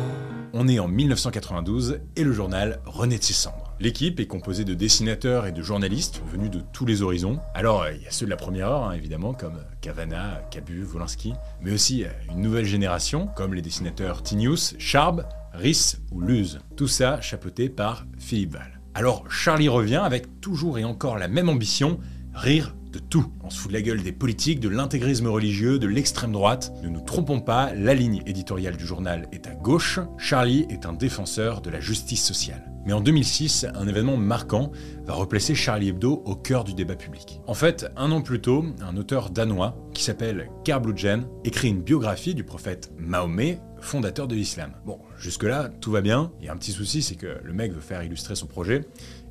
On 0.53 0.67
est 0.67 0.79
en 0.79 0.87
1992 0.87 1.99
et 2.15 2.23
le 2.23 2.33
journal 2.33 2.81
renaît 2.85 3.19
de 3.19 3.23
ses 3.23 3.33
cendres. 3.33 3.75
L'équipe 3.79 4.19
est 4.19 4.25
composée 4.25 4.65
de 4.65 4.73
dessinateurs 4.73 5.45
et 5.45 5.51
de 5.51 5.61
journalistes 5.61 6.21
venus 6.25 6.49
de 6.49 6.61
tous 6.73 6.87
les 6.87 7.03
horizons. 7.03 7.39
Alors, 7.53 7.85
il 7.87 8.01
y 8.01 8.07
a 8.07 8.11
ceux 8.11 8.25
de 8.25 8.31
la 8.31 8.35
première 8.35 8.69
heure, 8.69 8.83
hein, 8.85 8.93
évidemment, 8.93 9.33
comme 9.33 9.59
Cavana, 9.81 10.41
Cabu, 10.49 10.81
Volinsky, 10.81 11.33
mais 11.61 11.71
aussi 11.71 12.03
euh, 12.03 12.09
une 12.31 12.41
nouvelle 12.41 12.65
génération, 12.65 13.29
comme 13.35 13.53
les 13.53 13.61
dessinateurs 13.61 14.23
Tinius, 14.23 14.75
Charb, 14.79 15.25
Rhys 15.53 15.97
ou 16.11 16.21
Luz. 16.21 16.59
Tout 16.75 16.87
ça 16.87 17.21
chapeauté 17.21 17.69
par 17.69 18.05
Philippe 18.17 18.53
Val. 18.53 18.81
Alors, 18.95 19.31
Charlie 19.31 19.69
revient 19.69 20.01
avec 20.03 20.41
toujours 20.41 20.79
et 20.79 20.83
encore 20.83 21.17
la 21.19 21.27
même 21.27 21.47
ambition, 21.47 21.99
rire 22.33 22.73
de 22.91 22.99
tout. 22.99 23.25
On 23.43 23.49
se 23.49 23.59
fout 23.59 23.71
de 23.71 23.75
la 23.75 23.81
gueule 23.81 24.01
des 24.01 24.11
politiques, 24.11 24.59
de 24.59 24.69
l'intégrisme 24.69 25.27
religieux, 25.27 25.79
de 25.79 25.87
l'extrême 25.87 26.31
droite. 26.31 26.71
Ne 26.83 26.89
nous 26.89 27.01
trompons 27.01 27.39
pas, 27.39 27.73
la 27.73 27.93
ligne 27.93 28.21
éditoriale 28.25 28.77
du 28.77 28.85
journal 28.85 29.27
est 29.31 29.47
à 29.47 29.55
gauche. 29.55 29.99
Charlie 30.17 30.65
est 30.69 30.85
un 30.85 30.93
défenseur 30.93 31.61
de 31.61 31.69
la 31.69 31.79
justice 31.79 32.23
sociale. 32.23 32.71
Mais 32.85 32.93
en 32.93 33.01
2006, 33.01 33.67
un 33.75 33.87
événement 33.87 34.17
marquant 34.17 34.71
va 35.05 35.13
replacer 35.13 35.53
Charlie 35.53 35.89
Hebdo 35.89 36.23
au 36.25 36.35
cœur 36.35 36.63
du 36.63 36.73
débat 36.73 36.95
public. 36.95 37.39
En 37.45 37.53
fait, 37.53 37.91
un 37.97 38.11
an 38.11 38.21
plus 38.21 38.41
tôt, 38.41 38.65
un 38.81 38.97
auteur 38.97 39.29
danois 39.29 39.77
qui 39.93 40.03
s'appelle 40.03 40.49
Karl 40.63 40.81
Bludgen 40.81 41.27
écrit 41.43 41.67
une 41.67 41.81
biographie 41.81 42.33
du 42.33 42.43
prophète 42.43 42.91
Mahomet, 42.97 43.59
fondateur 43.81 44.27
de 44.27 44.35
l'islam. 44.35 44.73
Bon, 44.85 44.99
jusque-là, 45.17 45.69
tout 45.81 45.91
va 45.91 46.01
bien. 46.01 46.31
Il 46.39 46.45
y 46.45 46.49
a 46.49 46.53
un 46.53 46.57
petit 46.57 46.71
souci, 46.71 47.01
c'est 47.01 47.15
que 47.15 47.39
le 47.43 47.53
mec 47.53 47.73
veut 47.73 47.81
faire 47.81 48.03
illustrer 48.03 48.35
son 48.35 48.47
projet 48.47 48.85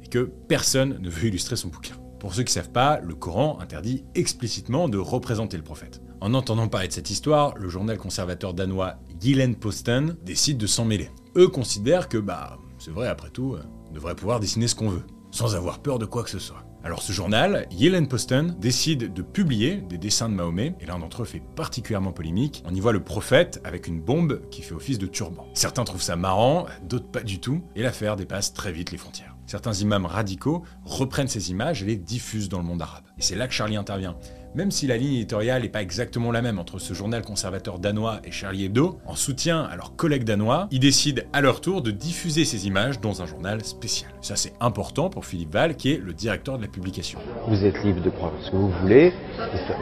et 0.04 0.08
que 0.08 0.30
personne 0.48 0.98
ne 1.00 1.10
veut 1.10 1.28
illustrer 1.28 1.56
son 1.56 1.68
bouquin. 1.68 1.94
Pour 2.18 2.34
ceux 2.34 2.42
qui 2.42 2.50
ne 2.50 2.62
savent 2.62 2.72
pas, 2.72 2.98
le 3.00 3.14
Coran 3.14 3.58
interdit 3.60 4.04
explicitement 4.14 4.88
de 4.88 4.98
représenter 4.98 5.56
le 5.56 5.62
prophète. 5.62 6.02
En 6.20 6.34
entendant 6.34 6.66
parler 6.66 6.88
de 6.88 6.92
cette 6.92 7.10
histoire, 7.10 7.54
le 7.56 7.68
journal 7.68 7.96
conservateur 7.96 8.54
danois 8.54 8.96
Gillen 9.20 9.54
Posten 9.54 10.16
décide 10.24 10.58
de 10.58 10.66
s'en 10.66 10.84
mêler. 10.84 11.10
Eux 11.36 11.48
considèrent 11.48 12.08
que, 12.08 12.18
bah, 12.18 12.58
c'est 12.78 12.90
vrai 12.90 13.08
après 13.08 13.30
tout, 13.30 13.56
on 13.88 13.92
devrait 13.92 14.16
pouvoir 14.16 14.40
dessiner 14.40 14.66
ce 14.66 14.74
qu'on 14.74 14.88
veut, 14.88 15.04
sans 15.30 15.54
avoir 15.54 15.78
peur 15.78 15.98
de 16.00 16.06
quoi 16.06 16.24
que 16.24 16.30
ce 16.30 16.40
soit. 16.40 16.64
Alors 16.84 17.02
ce 17.02 17.12
journal, 17.12 17.66
Yellen 17.70 18.08
Posten, 18.08 18.56
décide 18.58 19.12
de 19.12 19.22
publier 19.22 19.76
des 19.76 19.98
dessins 19.98 20.28
de 20.28 20.34
Mahomet, 20.34 20.74
et 20.80 20.86
l'un 20.86 20.98
d'entre 20.98 21.22
eux 21.22 21.26
fait 21.26 21.42
particulièrement 21.54 22.12
polémique. 22.12 22.64
On 22.66 22.74
y 22.74 22.80
voit 22.80 22.92
le 22.92 23.02
prophète 23.02 23.60
avec 23.64 23.86
une 23.86 24.00
bombe 24.00 24.40
qui 24.50 24.62
fait 24.62 24.74
office 24.74 24.98
de 24.98 25.06
turban. 25.06 25.46
Certains 25.54 25.84
trouvent 25.84 26.02
ça 26.02 26.16
marrant, 26.16 26.66
d'autres 26.82 27.10
pas 27.10 27.22
du 27.22 27.40
tout, 27.40 27.62
et 27.76 27.82
l'affaire 27.82 28.16
dépasse 28.16 28.54
très 28.54 28.72
vite 28.72 28.90
les 28.90 28.98
frontières. 28.98 29.37
Certains 29.48 29.72
imams 29.72 30.04
radicaux 30.04 30.62
reprennent 30.84 31.26
ces 31.26 31.50
images 31.50 31.82
et 31.82 31.86
les 31.86 31.96
diffusent 31.96 32.50
dans 32.50 32.58
le 32.58 32.64
monde 32.64 32.82
arabe. 32.82 33.04
Et 33.18 33.22
c'est 33.22 33.34
là 33.34 33.48
que 33.48 33.54
Charlie 33.54 33.76
intervient. 33.76 34.14
Même 34.54 34.70
si 34.70 34.86
la 34.86 34.98
ligne 34.98 35.14
éditoriale 35.14 35.62
n'est 35.62 35.70
pas 35.70 35.80
exactement 35.80 36.30
la 36.32 36.42
même 36.42 36.58
entre 36.58 36.78
ce 36.78 36.92
journal 36.92 37.22
conservateur 37.22 37.78
danois 37.78 38.20
et 38.24 38.30
Charlie 38.30 38.66
Hebdo, 38.66 38.98
en 39.06 39.14
soutien 39.14 39.62
à 39.62 39.74
leurs 39.76 39.96
collègues 39.96 40.24
danois, 40.24 40.68
ils 40.70 40.80
décident 40.80 41.22
à 41.32 41.40
leur 41.40 41.62
tour 41.62 41.80
de 41.80 41.90
diffuser 41.90 42.44
ces 42.44 42.66
images 42.66 43.00
dans 43.00 43.22
un 43.22 43.26
journal 43.26 43.64
spécial. 43.64 44.10
Ça 44.20 44.36
c'est 44.36 44.52
important 44.60 45.08
pour 45.08 45.24
Philippe 45.24 45.54
Val, 45.54 45.76
qui 45.76 45.92
est 45.92 45.98
le 45.98 46.12
directeur 46.12 46.58
de 46.58 46.62
la 46.62 46.68
publication. 46.68 47.18
Vous 47.46 47.64
êtes 47.64 47.82
libre 47.82 48.02
de 48.02 48.10
prendre 48.10 48.34
ce 48.42 48.50
que 48.50 48.56
vous 48.56 48.72
voulez, 48.82 49.14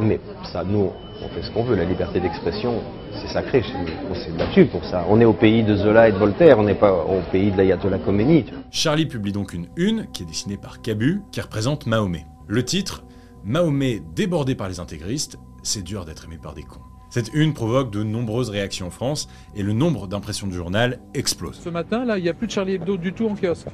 mais 0.00 0.20
ça, 0.52 0.62
nous, 0.62 0.92
on 1.22 1.28
fait 1.28 1.42
ce 1.42 1.50
qu'on 1.50 1.64
veut. 1.64 1.76
La 1.76 1.84
liberté 1.84 2.20
d'expression, 2.20 2.82
c'est 3.12 3.28
sacré 3.32 3.62
chez 3.62 3.72
nous. 3.78 3.88
On 4.10 4.14
s'est 4.14 4.32
battu 4.36 4.66
pour 4.66 4.84
ça. 4.84 5.04
On 5.08 5.20
est 5.20 5.24
au 5.24 5.32
pays 5.32 5.62
de 5.62 5.76
Zola 5.76 6.08
et 6.08 6.12
de 6.12 6.18
Voltaire, 6.18 6.58
on 6.58 6.64
n'est 6.64 6.74
pas 6.74 6.92
au 6.92 7.20
pays 7.32 7.50
de 7.50 7.56
l'ayatollah 7.56 7.98
Khomeini. 7.98 8.46
Charlie 8.70 9.06
publie 9.06 9.32
donc 9.32 9.52
une 9.52 9.66
une 9.76 10.06
qui 10.12 10.22
est 10.22 10.26
dessinée 10.26 10.56
par 10.56 10.82
Cabu, 10.82 11.22
qui 11.32 11.40
représente 11.40 11.86
Mahomet. 11.86 12.26
Le 12.46 12.64
titre 12.64 13.04
Mahomet 13.44 14.02
débordé 14.14 14.54
par 14.54 14.68
les 14.68 14.80
intégristes, 14.80 15.38
c'est 15.62 15.82
dur 15.82 16.04
d'être 16.04 16.24
aimé 16.24 16.38
par 16.42 16.54
des 16.54 16.62
cons. 16.62 16.80
Cette 17.10 17.32
une 17.32 17.54
provoque 17.54 17.90
de 17.90 18.02
nombreuses 18.02 18.50
réactions 18.50 18.88
en 18.88 18.90
France 18.90 19.28
et 19.54 19.62
le 19.62 19.72
nombre 19.72 20.06
d'impressions 20.06 20.46
du 20.46 20.54
journal 20.54 20.98
explose. 21.14 21.58
Ce 21.62 21.68
matin, 21.68 22.04
là, 22.04 22.18
il 22.18 22.24
n'y 22.24 22.28
a 22.28 22.34
plus 22.34 22.46
de 22.46 22.52
Charlie 22.52 22.74
Hebdo 22.74 22.96
du 22.96 23.12
tout 23.12 23.26
en 23.28 23.34
kiosque. 23.34 23.68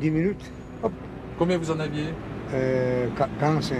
10 0.00 0.10
minutes, 0.10 0.44
Combien 1.38 1.58
vous 1.58 1.70
en 1.70 1.80
aviez? 1.80 2.04
Euh, 2.52 3.08
45. 3.40 3.78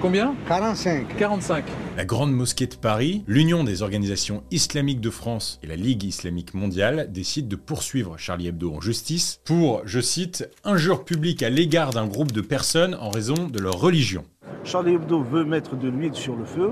Combien 0.00 0.34
45. 0.46 1.16
45. 1.16 1.64
La 1.96 2.04
Grande 2.04 2.30
Mosquée 2.32 2.68
de 2.68 2.76
Paris, 2.76 3.24
l'Union 3.26 3.64
des 3.64 3.82
organisations 3.82 4.44
islamiques 4.52 5.00
de 5.00 5.10
France 5.10 5.58
et 5.64 5.66
la 5.66 5.74
Ligue 5.74 6.04
islamique 6.04 6.54
mondiale 6.54 7.10
décident 7.10 7.48
de 7.48 7.56
poursuivre 7.56 8.16
Charlie 8.16 8.46
Hebdo 8.46 8.72
en 8.74 8.80
justice 8.80 9.40
pour, 9.44 9.82
je 9.86 9.98
cite, 10.00 10.48
injure 10.62 11.04
publique 11.04 11.42
à 11.42 11.50
l'égard 11.50 11.90
d'un 11.90 12.06
groupe 12.06 12.30
de 12.30 12.40
personnes 12.40 12.96
en 13.00 13.10
raison 13.10 13.48
de 13.48 13.58
leur 13.58 13.74
religion. 13.80 14.24
Charlie 14.62 14.94
Hebdo 14.94 15.20
veut 15.22 15.44
mettre 15.44 15.74
de 15.76 15.88
l'huile 15.88 16.14
sur 16.14 16.36
le 16.36 16.44
feu, 16.44 16.70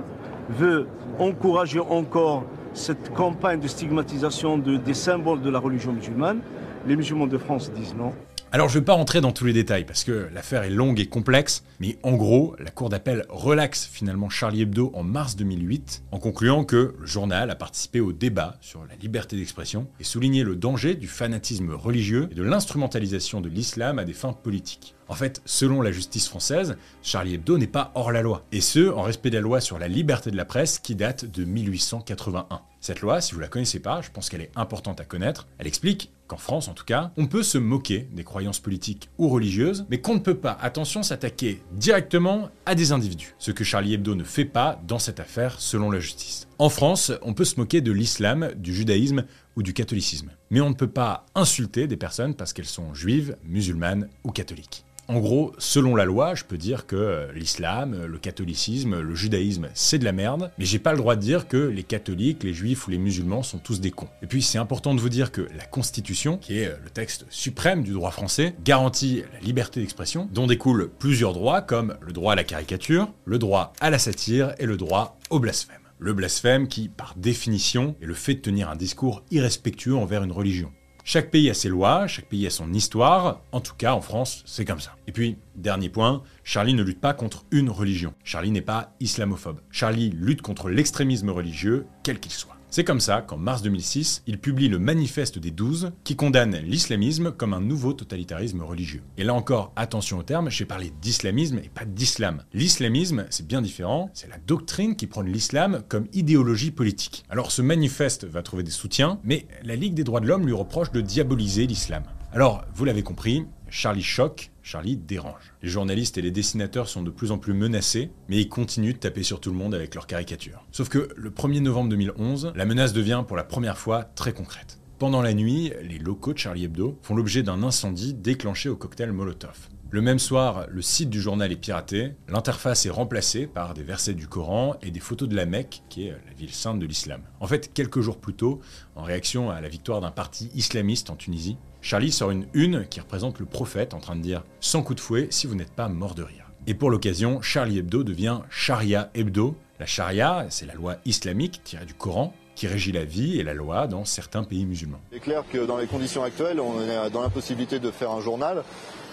veut 0.50 0.86
encourager 1.18 1.80
encore 1.80 2.44
cette 2.74 3.12
campagne 3.12 3.58
de 3.58 3.66
stigmatisation 3.66 4.56
de- 4.58 4.76
des 4.76 4.94
symboles 4.94 5.40
de 5.42 5.50
la 5.50 5.58
religion 5.58 5.92
musulmane. 5.92 6.40
Les 6.86 6.94
musulmans 6.94 7.26
de 7.26 7.38
France 7.38 7.72
disent 7.72 7.94
non. 7.96 8.12
Alors 8.52 8.68
je 8.68 8.78
vais 8.78 8.84
pas 8.84 8.94
rentrer 8.94 9.20
dans 9.20 9.32
tous 9.32 9.44
les 9.44 9.52
détails 9.52 9.84
parce 9.84 10.04
que 10.04 10.28
l'affaire 10.32 10.62
est 10.62 10.70
longue 10.70 11.00
et 11.00 11.06
complexe, 11.06 11.64
mais 11.80 11.98
en 12.04 12.12
gros, 12.12 12.54
la 12.60 12.70
cour 12.70 12.88
d'appel 12.88 13.26
relaxe 13.28 13.88
finalement 13.92 14.30
Charlie 14.30 14.62
Hebdo 14.62 14.92
en 14.94 15.02
mars 15.02 15.34
2008 15.34 16.04
en 16.12 16.18
concluant 16.20 16.64
que 16.64 16.94
le 16.98 17.06
journal 17.06 17.50
a 17.50 17.56
participé 17.56 17.98
au 17.98 18.12
débat 18.12 18.56
sur 18.60 18.86
la 18.86 18.94
liberté 18.94 19.36
d'expression 19.36 19.88
et 19.98 20.04
souligné 20.04 20.44
le 20.44 20.54
danger 20.54 20.94
du 20.94 21.08
fanatisme 21.08 21.72
religieux 21.72 22.28
et 22.30 22.36
de 22.36 22.44
l'instrumentalisation 22.44 23.40
de 23.40 23.48
l'islam 23.48 23.98
à 23.98 24.04
des 24.04 24.12
fins 24.12 24.32
politiques. 24.32 24.94
En 25.08 25.14
fait, 25.14 25.42
selon 25.44 25.82
la 25.82 25.92
justice 25.92 26.28
française, 26.28 26.76
Charlie 27.02 27.34
Hebdo 27.34 27.58
n'est 27.58 27.66
pas 27.66 27.92
hors 27.94 28.10
la 28.10 28.22
loi, 28.22 28.44
et 28.52 28.60
ce, 28.60 28.90
en 28.90 29.02
respect 29.02 29.30
de 29.30 29.36
la 29.36 29.40
loi 29.40 29.60
sur 29.60 29.78
la 29.78 29.86
liberté 29.86 30.30
de 30.30 30.36
la 30.36 30.44
presse 30.44 30.78
qui 30.78 30.94
date 30.94 31.24
de 31.24 31.44
1881. 31.44 32.60
Cette 32.80 33.00
loi, 33.00 33.20
si 33.20 33.34
vous 33.34 33.40
la 33.40 33.48
connaissez 33.48 33.80
pas, 33.80 34.00
je 34.02 34.10
pense 34.10 34.28
qu'elle 34.28 34.40
est 34.40 34.50
importante 34.56 35.00
à 35.00 35.04
connaître. 35.04 35.46
Elle 35.58 35.66
explique 35.66 36.12
qu'en 36.26 36.36
France, 36.36 36.68
en 36.68 36.74
tout 36.74 36.84
cas, 36.84 37.12
on 37.16 37.26
peut 37.26 37.42
se 37.42 37.58
moquer 37.58 38.08
des 38.12 38.24
croyances 38.24 38.60
politiques 38.60 39.10
ou 39.18 39.28
religieuses, 39.28 39.86
mais 39.90 40.00
qu'on 40.00 40.14
ne 40.14 40.20
peut 40.20 40.36
pas, 40.36 40.56
attention, 40.60 41.02
s'attaquer 41.02 41.62
directement 41.72 42.48
à 42.64 42.74
des 42.74 42.92
individus. 42.92 43.34
Ce 43.38 43.50
que 43.50 43.64
Charlie 43.64 43.94
Hebdo 43.94 44.14
ne 44.14 44.24
fait 44.24 44.44
pas 44.44 44.80
dans 44.86 44.98
cette 44.98 45.20
affaire, 45.20 45.60
selon 45.60 45.90
la 45.90 46.00
justice. 46.00 46.48
En 46.58 46.68
France, 46.68 47.12
on 47.22 47.34
peut 47.34 47.44
se 47.44 47.60
moquer 47.60 47.80
de 47.80 47.92
l'islam, 47.92 48.50
du 48.56 48.74
judaïsme 48.74 49.24
ou 49.56 49.62
du 49.62 49.74
catholicisme. 49.74 50.30
Mais 50.50 50.60
on 50.60 50.70
ne 50.70 50.74
peut 50.74 50.86
pas 50.86 51.26
insulter 51.34 51.86
des 51.86 51.96
personnes 51.96 52.34
parce 52.34 52.52
qu'elles 52.52 52.64
sont 52.64 52.94
juives, 52.94 53.36
musulmanes 53.44 54.08
ou 54.24 54.30
catholiques. 54.30 54.85
En 55.08 55.20
gros, 55.20 55.52
selon 55.58 55.94
la 55.94 56.04
loi, 56.04 56.34
je 56.34 56.42
peux 56.42 56.58
dire 56.58 56.86
que 56.86 56.96
euh, 56.96 57.32
l'islam, 57.32 57.94
euh, 57.94 58.06
le 58.08 58.18
catholicisme, 58.18 59.00
le 59.00 59.14
judaïsme, 59.14 59.68
c'est 59.72 60.00
de 60.00 60.04
la 60.04 60.10
merde, 60.10 60.50
mais 60.58 60.64
j'ai 60.64 60.80
pas 60.80 60.90
le 60.90 60.98
droit 60.98 61.14
de 61.14 61.20
dire 61.20 61.46
que 61.46 61.56
les 61.56 61.84
catholiques, 61.84 62.42
les 62.42 62.52
juifs 62.52 62.88
ou 62.88 62.90
les 62.90 62.98
musulmans 62.98 63.44
sont 63.44 63.58
tous 63.58 63.80
des 63.80 63.92
cons. 63.92 64.08
Et 64.22 64.26
puis 64.26 64.42
c'est 64.42 64.58
important 64.58 64.96
de 64.96 65.00
vous 65.00 65.08
dire 65.08 65.30
que 65.30 65.42
la 65.56 65.64
Constitution, 65.64 66.38
qui 66.38 66.58
est 66.58 66.66
euh, 66.66 66.76
le 66.82 66.90
texte 66.90 67.24
suprême 67.30 67.84
du 67.84 67.92
droit 67.92 68.10
français, 68.10 68.56
garantit 68.64 69.22
la 69.32 69.38
liberté 69.38 69.78
d'expression, 69.78 70.28
dont 70.32 70.48
découlent 70.48 70.90
plusieurs 70.98 71.34
droits 71.34 71.62
comme 71.62 71.96
le 72.00 72.12
droit 72.12 72.32
à 72.32 72.36
la 72.36 72.44
caricature, 72.44 73.12
le 73.26 73.38
droit 73.38 73.72
à 73.80 73.90
la 73.90 74.00
satire 74.00 74.54
et 74.58 74.66
le 74.66 74.76
droit 74.76 75.20
au 75.30 75.38
blasphème. 75.38 75.78
Le 76.00 76.14
blasphème 76.14 76.66
qui, 76.66 76.88
par 76.88 77.14
définition, 77.16 77.94
est 78.02 78.06
le 78.06 78.14
fait 78.14 78.34
de 78.34 78.40
tenir 78.40 78.68
un 78.68 78.76
discours 78.76 79.22
irrespectueux 79.30 79.94
envers 79.94 80.24
une 80.24 80.32
religion. 80.32 80.72
Chaque 81.08 81.30
pays 81.30 81.48
a 81.48 81.54
ses 81.54 81.68
lois, 81.68 82.08
chaque 82.08 82.24
pays 82.24 82.48
a 82.48 82.50
son 82.50 82.72
histoire. 82.72 83.40
En 83.52 83.60
tout 83.60 83.74
cas, 83.78 83.94
en 83.94 84.00
France, 84.00 84.42
c'est 84.44 84.64
comme 84.64 84.80
ça. 84.80 84.96
Et 85.06 85.12
puis, 85.12 85.38
dernier 85.54 85.88
point, 85.88 86.24
Charlie 86.42 86.74
ne 86.74 86.82
lutte 86.82 87.00
pas 87.00 87.14
contre 87.14 87.44
une 87.52 87.70
religion. 87.70 88.12
Charlie 88.24 88.50
n'est 88.50 88.60
pas 88.60 88.92
islamophobe. 88.98 89.60
Charlie 89.70 90.10
lutte 90.10 90.42
contre 90.42 90.68
l'extrémisme 90.68 91.30
religieux, 91.30 91.86
quel 92.02 92.18
qu'il 92.18 92.32
soit. 92.32 92.55
C'est 92.76 92.84
comme 92.84 93.00
ça 93.00 93.22
qu'en 93.22 93.38
mars 93.38 93.62
2006, 93.62 94.22
il 94.26 94.38
publie 94.38 94.68
le 94.68 94.78
Manifeste 94.78 95.38
des 95.38 95.50
Douze, 95.50 95.92
qui 96.04 96.14
condamne 96.14 96.58
l'islamisme 96.58 97.32
comme 97.32 97.54
un 97.54 97.60
nouveau 97.62 97.94
totalitarisme 97.94 98.60
religieux. 98.60 99.00
Et 99.16 99.24
là 99.24 99.32
encore, 99.32 99.72
attention 99.76 100.18
au 100.18 100.22
terme, 100.22 100.50
j'ai 100.50 100.66
parlé 100.66 100.92
d'islamisme 101.00 101.56
et 101.56 101.70
pas 101.70 101.86
d'islam. 101.86 102.42
L'islamisme, 102.52 103.24
c'est 103.30 103.46
bien 103.46 103.62
différent, 103.62 104.10
c'est 104.12 104.28
la 104.28 104.36
doctrine 104.36 104.94
qui 104.94 105.06
prône 105.06 105.32
l'islam 105.32 105.84
comme 105.88 106.06
idéologie 106.12 106.70
politique. 106.70 107.24
Alors 107.30 107.50
ce 107.50 107.62
manifeste 107.62 108.26
va 108.26 108.42
trouver 108.42 108.62
des 108.62 108.70
soutiens, 108.70 109.20
mais 109.24 109.46
la 109.64 109.74
Ligue 109.74 109.94
des 109.94 110.04
droits 110.04 110.20
de 110.20 110.26
l'homme 110.26 110.44
lui 110.44 110.52
reproche 110.52 110.92
de 110.92 111.00
diaboliser 111.00 111.66
l'islam. 111.66 112.02
Alors, 112.34 112.66
vous 112.74 112.84
l'avez 112.84 113.02
compris, 113.02 113.46
Charlie 113.70 114.02
choque, 114.02 114.50
Charlie 114.66 114.96
dérange. 114.96 115.54
Les 115.62 115.68
journalistes 115.68 116.18
et 116.18 116.22
les 116.22 116.32
dessinateurs 116.32 116.88
sont 116.88 117.04
de 117.04 117.10
plus 117.10 117.30
en 117.30 117.38
plus 117.38 117.54
menacés, 117.54 118.10
mais 118.28 118.40
ils 118.40 118.48
continuent 118.48 118.94
de 118.94 118.98
taper 118.98 119.22
sur 119.22 119.38
tout 119.38 119.50
le 119.50 119.56
monde 119.56 119.76
avec 119.76 119.94
leurs 119.94 120.08
caricatures. 120.08 120.66
Sauf 120.72 120.88
que 120.88 121.08
le 121.14 121.30
1er 121.30 121.60
novembre 121.60 121.90
2011, 121.90 122.52
la 122.56 122.64
menace 122.64 122.92
devient 122.92 123.22
pour 123.28 123.36
la 123.36 123.44
première 123.44 123.78
fois 123.78 124.02
très 124.02 124.32
concrète. 124.32 124.80
Pendant 124.98 125.22
la 125.22 125.34
nuit, 125.34 125.72
les 125.82 126.00
locaux 126.00 126.32
de 126.32 126.38
Charlie 126.38 126.64
Hebdo 126.64 126.98
font 127.02 127.14
l'objet 127.14 127.44
d'un 127.44 127.62
incendie 127.62 128.12
déclenché 128.12 128.68
au 128.68 128.74
cocktail 128.74 129.12
Molotov. 129.12 129.68
Le 129.88 130.00
même 130.00 130.18
soir, 130.18 130.66
le 130.68 130.82
site 130.82 131.10
du 131.10 131.20
journal 131.20 131.52
est 131.52 131.56
piraté, 131.56 132.12
l'interface 132.26 132.86
est 132.86 132.90
remplacée 132.90 133.46
par 133.46 133.72
des 133.72 133.84
versets 133.84 134.14
du 134.14 134.26
Coran 134.26 134.74
et 134.82 134.90
des 134.90 134.98
photos 134.98 135.28
de 135.28 135.36
la 135.36 135.46
Mecque, 135.46 135.82
qui 135.88 136.08
est 136.08 136.10
la 136.10 136.34
ville 136.36 136.52
sainte 136.52 136.80
de 136.80 136.86
l'islam. 136.86 137.22
En 137.38 137.46
fait, 137.46 137.72
quelques 137.72 138.00
jours 138.00 138.18
plus 138.18 138.34
tôt, 138.34 138.60
en 138.96 139.04
réaction 139.04 139.48
à 139.48 139.60
la 139.60 139.68
victoire 139.68 140.00
d'un 140.00 140.10
parti 140.10 140.50
islamiste 140.56 141.08
en 141.08 141.14
Tunisie, 141.14 141.56
Charlie 141.82 142.10
sort 142.10 142.32
une 142.32 142.48
une 142.52 142.84
qui 142.88 142.98
représente 142.98 143.38
le 143.38 143.46
prophète 143.46 143.94
en 143.94 144.00
train 144.00 144.16
de 144.16 144.22
dire 144.22 144.42
«sans 144.60 144.82
coup 144.82 144.96
de 144.96 145.00
fouet 145.00 145.28
si 145.30 145.46
vous 145.46 145.54
n'êtes 145.54 145.72
pas 145.72 145.88
mort 145.88 146.16
de 146.16 146.24
rire». 146.24 146.50
Et 146.66 146.74
pour 146.74 146.90
l'occasion, 146.90 147.40
Charlie 147.40 147.78
Hebdo 147.78 148.02
devient 148.02 148.40
Sharia 148.50 149.10
Hebdo. 149.14 149.54
La 149.78 149.86
Sharia, 149.86 150.46
c'est 150.50 150.66
la 150.66 150.74
loi 150.74 150.96
islamique 151.04 151.60
tirée 151.62 151.86
du 151.86 151.94
Coran 151.94 152.34
qui 152.56 152.66
régit 152.66 152.90
la 152.90 153.04
vie 153.04 153.38
et 153.38 153.44
la 153.44 153.54
loi 153.54 153.86
dans 153.86 154.04
certains 154.04 154.42
pays 154.42 154.66
musulmans. 154.66 155.00
Il 155.12 155.18
est 155.18 155.20
clair 155.20 155.44
que 155.52 155.64
dans 155.64 155.76
les 155.76 155.86
conditions 155.86 156.24
actuelles, 156.24 156.58
on 156.58 156.80
est 156.80 157.10
dans 157.10 157.22
l'impossibilité 157.22 157.78
de 157.78 157.90
faire 157.92 158.10
un 158.10 158.20
journal 158.20 158.64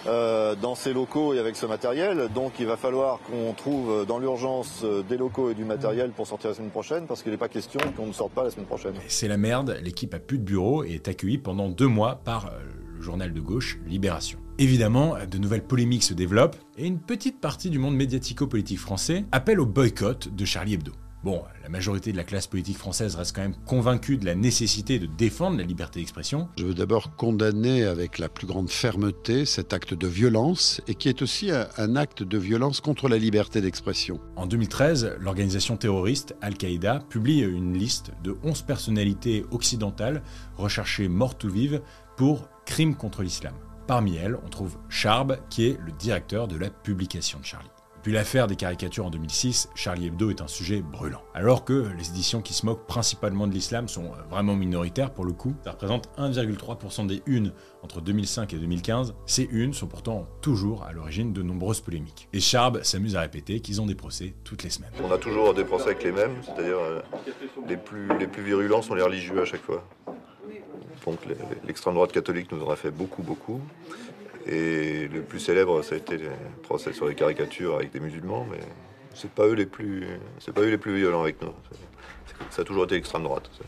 euh, 0.06 0.54
dans 0.54 0.74
ces 0.74 0.92
locaux 0.92 1.34
et 1.34 1.38
avec 1.38 1.56
ce 1.56 1.66
matériel. 1.66 2.28
Donc 2.34 2.54
il 2.58 2.66
va 2.66 2.76
falloir 2.76 3.20
qu'on 3.20 3.52
trouve 3.52 4.04
dans 4.06 4.18
l'urgence 4.18 4.82
euh, 4.84 5.02
des 5.02 5.16
locaux 5.16 5.50
et 5.50 5.54
du 5.54 5.64
matériel 5.64 6.10
pour 6.10 6.26
sortir 6.26 6.50
la 6.50 6.56
semaine 6.56 6.70
prochaine, 6.70 7.06
parce 7.06 7.22
qu'il 7.22 7.32
n'est 7.32 7.38
pas 7.38 7.48
question 7.48 7.80
qu'on 7.96 8.06
ne 8.06 8.12
sorte 8.12 8.32
pas 8.32 8.44
la 8.44 8.50
semaine 8.50 8.66
prochaine. 8.66 8.94
C'est 9.08 9.28
la 9.28 9.36
merde, 9.36 9.78
l'équipe 9.82 10.12
a 10.14 10.18
plus 10.18 10.38
de 10.38 10.44
bureau 10.44 10.84
et 10.84 10.92
est 10.94 11.08
accueillie 11.08 11.38
pendant 11.38 11.68
deux 11.68 11.88
mois 11.88 12.20
par 12.24 12.46
euh, 12.46 12.58
le 12.96 13.02
journal 13.02 13.32
de 13.32 13.40
gauche 13.40 13.78
Libération. 13.86 14.38
Évidemment, 14.58 15.16
de 15.28 15.38
nouvelles 15.38 15.64
polémiques 15.64 16.04
se 16.04 16.14
développent 16.14 16.56
et 16.76 16.86
une 16.86 17.00
petite 17.00 17.40
partie 17.40 17.70
du 17.70 17.78
monde 17.78 17.96
médiatico-politique 17.96 18.78
français 18.78 19.24
appelle 19.32 19.58
au 19.58 19.66
boycott 19.66 20.28
de 20.28 20.44
Charlie 20.44 20.74
Hebdo. 20.74 20.92
Bon, 21.24 21.42
la 21.62 21.70
majorité 21.70 22.12
de 22.12 22.18
la 22.18 22.22
classe 22.22 22.46
politique 22.46 22.76
française 22.76 23.14
reste 23.14 23.34
quand 23.34 23.40
même 23.40 23.56
convaincue 23.64 24.18
de 24.18 24.26
la 24.26 24.34
nécessité 24.34 24.98
de 24.98 25.06
défendre 25.06 25.56
la 25.56 25.62
liberté 25.64 25.98
d'expression. 25.98 26.50
Je 26.58 26.66
veux 26.66 26.74
d'abord 26.74 27.16
condamner 27.16 27.84
avec 27.84 28.18
la 28.18 28.28
plus 28.28 28.46
grande 28.46 28.68
fermeté 28.68 29.46
cet 29.46 29.72
acte 29.72 29.94
de 29.94 30.06
violence 30.06 30.82
et 30.86 30.94
qui 30.94 31.08
est 31.08 31.22
aussi 31.22 31.50
un, 31.50 31.66
un 31.78 31.96
acte 31.96 32.22
de 32.22 32.36
violence 32.36 32.82
contre 32.82 33.08
la 33.08 33.16
liberté 33.16 33.62
d'expression. 33.62 34.20
En 34.36 34.44
2013, 34.44 35.16
l'organisation 35.18 35.78
terroriste 35.78 36.36
Al-Qaïda 36.42 37.00
publie 37.08 37.40
une 37.40 37.72
liste 37.72 38.10
de 38.22 38.36
11 38.42 38.60
personnalités 38.60 39.46
occidentales 39.50 40.22
recherchées 40.58 41.08
mortes 41.08 41.42
ou 41.44 41.48
vives 41.48 41.80
pour 42.18 42.50
crimes 42.66 42.96
contre 42.96 43.22
l'islam. 43.22 43.54
Parmi 43.86 44.16
elles, 44.16 44.36
on 44.44 44.50
trouve 44.50 44.76
Charb, 44.90 45.38
qui 45.48 45.68
est 45.68 45.78
le 45.86 45.92
directeur 45.92 46.48
de 46.48 46.56
la 46.56 46.68
publication 46.68 47.38
de 47.38 47.46
Charlie. 47.46 47.70
Puis 48.04 48.12
l'affaire 48.12 48.46
des 48.46 48.54
caricatures 48.54 49.06
en 49.06 49.10
2006, 49.10 49.70
Charlie 49.74 50.08
Hebdo 50.08 50.28
est 50.28 50.42
un 50.42 50.46
sujet 50.46 50.82
brûlant. 50.82 51.22
Alors 51.32 51.64
que 51.64 51.86
les 51.96 52.10
éditions 52.10 52.42
qui 52.42 52.52
se 52.52 52.66
moquent 52.66 52.86
principalement 52.86 53.46
de 53.46 53.54
l'islam 53.54 53.88
sont 53.88 54.10
vraiment 54.28 54.54
minoritaires 54.54 55.10
pour 55.10 55.24
le 55.24 55.32
coup, 55.32 55.54
ça 55.64 55.70
représente 55.70 56.10
1,3% 56.18 57.06
des 57.06 57.22
unes 57.24 57.54
entre 57.82 58.02
2005 58.02 58.52
et 58.52 58.58
2015, 58.58 59.14
ces 59.24 59.44
unes 59.44 59.72
sont 59.72 59.86
pourtant 59.86 60.28
toujours 60.42 60.84
à 60.84 60.92
l'origine 60.92 61.32
de 61.32 61.42
nombreuses 61.42 61.80
polémiques. 61.80 62.28
Et 62.34 62.40
Charb 62.40 62.82
s'amuse 62.82 63.16
à 63.16 63.22
répéter 63.22 63.60
qu'ils 63.60 63.80
ont 63.80 63.86
des 63.86 63.94
procès 63.94 64.34
toutes 64.44 64.64
les 64.64 64.70
semaines. 64.70 64.90
On 65.02 65.10
a 65.10 65.16
toujours 65.16 65.54
des 65.54 65.64
procès 65.64 65.86
avec 65.86 66.04
les 66.04 66.12
mêmes, 66.12 66.36
c'est-à-dire 66.42 66.76
euh, 66.76 67.00
les, 67.66 67.78
plus, 67.78 68.08
les 68.18 68.26
plus 68.26 68.42
virulents 68.42 68.82
sont 68.82 68.94
les 68.94 69.02
religieux 69.02 69.40
à 69.40 69.46
chaque 69.46 69.62
fois. 69.62 69.82
Donc 71.06 71.20
l'extrême 71.66 71.94
droite 71.94 72.12
catholique 72.12 72.52
nous 72.52 72.62
en 72.62 72.70
a 72.70 72.76
fait 72.76 72.90
beaucoup, 72.90 73.22
beaucoup. 73.22 73.62
Et 74.46 75.08
le 75.08 75.22
plus 75.22 75.40
célèbre, 75.40 75.82
ça 75.82 75.94
a 75.94 75.98
été 75.98 76.18
les 76.18 76.28
procès 76.62 76.92
sur 76.92 77.06
les 77.08 77.14
caricatures 77.14 77.76
avec 77.76 77.92
des 77.92 78.00
musulmans, 78.00 78.46
mais 78.50 78.58
c'est 79.14 79.30
pas 79.30 79.46
eux 79.46 79.54
les 79.54 79.66
plus, 79.66 80.04
c'est 80.38 80.52
pas 80.52 80.60
eux 80.62 80.70
les 80.70 80.78
plus 80.78 80.96
violents 80.96 81.22
avec 81.22 81.40
nous. 81.40 81.52
Ça 82.50 82.62
a 82.62 82.64
toujours 82.64 82.84
été 82.84 82.96
l'extrême 82.96 83.22
droite. 83.22 83.50
C'est- 83.56 83.64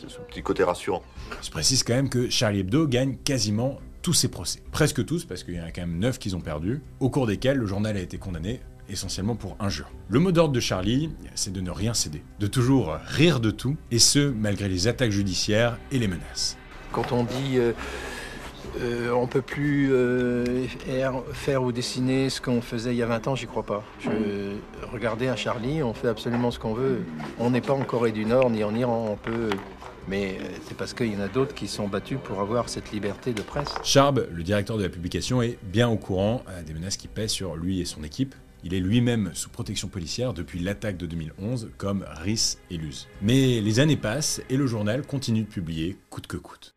C'est 0.00 0.08
ce 0.08 0.18
petit 0.20 0.40
côté 0.42 0.64
rassurant. 0.64 1.02
Je 1.42 1.50
précise 1.50 1.82
quand 1.82 1.92
même 1.92 2.08
que 2.08 2.30
Charlie 2.30 2.60
Hebdo 2.60 2.86
gagne 2.86 3.16
quasiment 3.16 3.78
tous 4.00 4.14
ses 4.14 4.28
procès. 4.28 4.62
Presque 4.72 5.04
tous, 5.04 5.26
parce 5.26 5.42
qu'il 5.44 5.54
y 5.56 5.60
en 5.60 5.64
a 5.64 5.72
quand 5.72 5.82
même 5.82 5.98
9 5.98 6.18
qu'ils 6.18 6.34
ont 6.36 6.40
perdus, 6.40 6.80
au 7.00 7.10
cours 7.10 7.26
desquels 7.26 7.58
le 7.58 7.66
journal 7.66 7.96
a 7.96 8.00
été 8.00 8.16
condamné 8.16 8.60
essentiellement 8.88 9.34
pour 9.36 9.56
injure. 9.60 9.90
Le 10.08 10.18
mot 10.20 10.32
d'ordre 10.32 10.54
de 10.54 10.60
Charlie, 10.60 11.10
c'est 11.34 11.52
de 11.52 11.60
ne 11.60 11.70
rien 11.70 11.92
céder, 11.92 12.22
de 12.38 12.46
toujours 12.46 12.96
rire 13.08 13.40
de 13.40 13.50
tout, 13.50 13.76
et 13.90 13.98
ce, 13.98 14.30
malgré 14.30 14.68
les 14.70 14.86
attaques 14.88 15.10
judiciaires 15.10 15.76
et 15.92 15.98
les 15.98 16.08
menaces. 16.08 16.56
Quand 16.92 17.12
on 17.12 17.24
dit 17.24 17.58
euh, 17.58 17.72
euh, 18.80 19.10
on 19.10 19.26
peut 19.26 19.42
plus 19.42 19.92
euh, 19.92 20.66
faire, 21.32 21.62
ou 21.62 21.72
dessiner 21.72 22.30
ce 22.30 22.40
qu'on 22.40 22.60
faisait 22.60 22.92
il 22.92 22.98
y 22.98 23.02
a 23.02 23.06
20 23.06 23.28
ans, 23.28 23.34
j'y 23.34 23.46
crois 23.46 23.62
pas. 23.62 23.84
Regardez 24.92 25.28
un 25.28 25.36
Charlie, 25.36 25.82
on 25.82 25.94
fait 25.94 26.08
absolument 26.08 26.50
ce 26.50 26.58
qu'on 26.58 26.74
veut. 26.74 27.00
On 27.38 27.50
n'est 27.50 27.60
pas 27.60 27.72
en 27.72 27.84
Corée 27.84 28.12
du 28.12 28.24
Nord 28.24 28.50
ni 28.50 28.64
en 28.64 28.74
Iran, 28.74 29.08
on 29.10 29.16
peut. 29.16 29.50
Mais 30.08 30.38
euh, 30.40 30.44
c'est 30.66 30.76
parce 30.76 30.94
qu'il 30.94 31.12
y 31.12 31.16
en 31.16 31.20
a 31.20 31.28
d'autres 31.28 31.54
qui 31.54 31.68
sont 31.68 31.88
battus 31.88 32.18
pour 32.22 32.40
avoir 32.40 32.68
cette 32.68 32.90
liberté 32.90 33.32
de 33.32 33.42
presse. 33.42 33.74
Charb, 33.84 34.26
le 34.32 34.42
directeur 34.42 34.78
de 34.78 34.82
la 34.82 34.88
publication, 34.88 35.42
est 35.42 35.58
bien 35.62 35.88
au 35.88 35.96
courant 35.96 36.42
des 36.66 36.72
menaces 36.72 36.96
qui 36.96 37.08
pèsent 37.08 37.30
sur 37.30 37.56
lui 37.56 37.80
et 37.80 37.84
son 37.84 38.02
équipe. 38.02 38.34
Il 38.62 38.74
est 38.74 38.80
lui-même 38.80 39.30
sous 39.32 39.48
protection 39.48 39.88
policière 39.88 40.34
depuis 40.34 40.58
l'attaque 40.58 40.98
de 40.98 41.06
2011, 41.06 41.70
comme 41.78 42.04
Rhys 42.22 42.58
et 42.70 42.76
Luz. 42.76 43.08
Mais 43.22 43.60
les 43.60 43.80
années 43.80 43.96
passent 43.96 44.42
et 44.50 44.56
le 44.56 44.66
journal 44.66 45.02
continue 45.06 45.42
de 45.42 45.48
publier 45.48 45.96
coûte 46.10 46.26
que 46.26 46.36
coûte. 46.36 46.74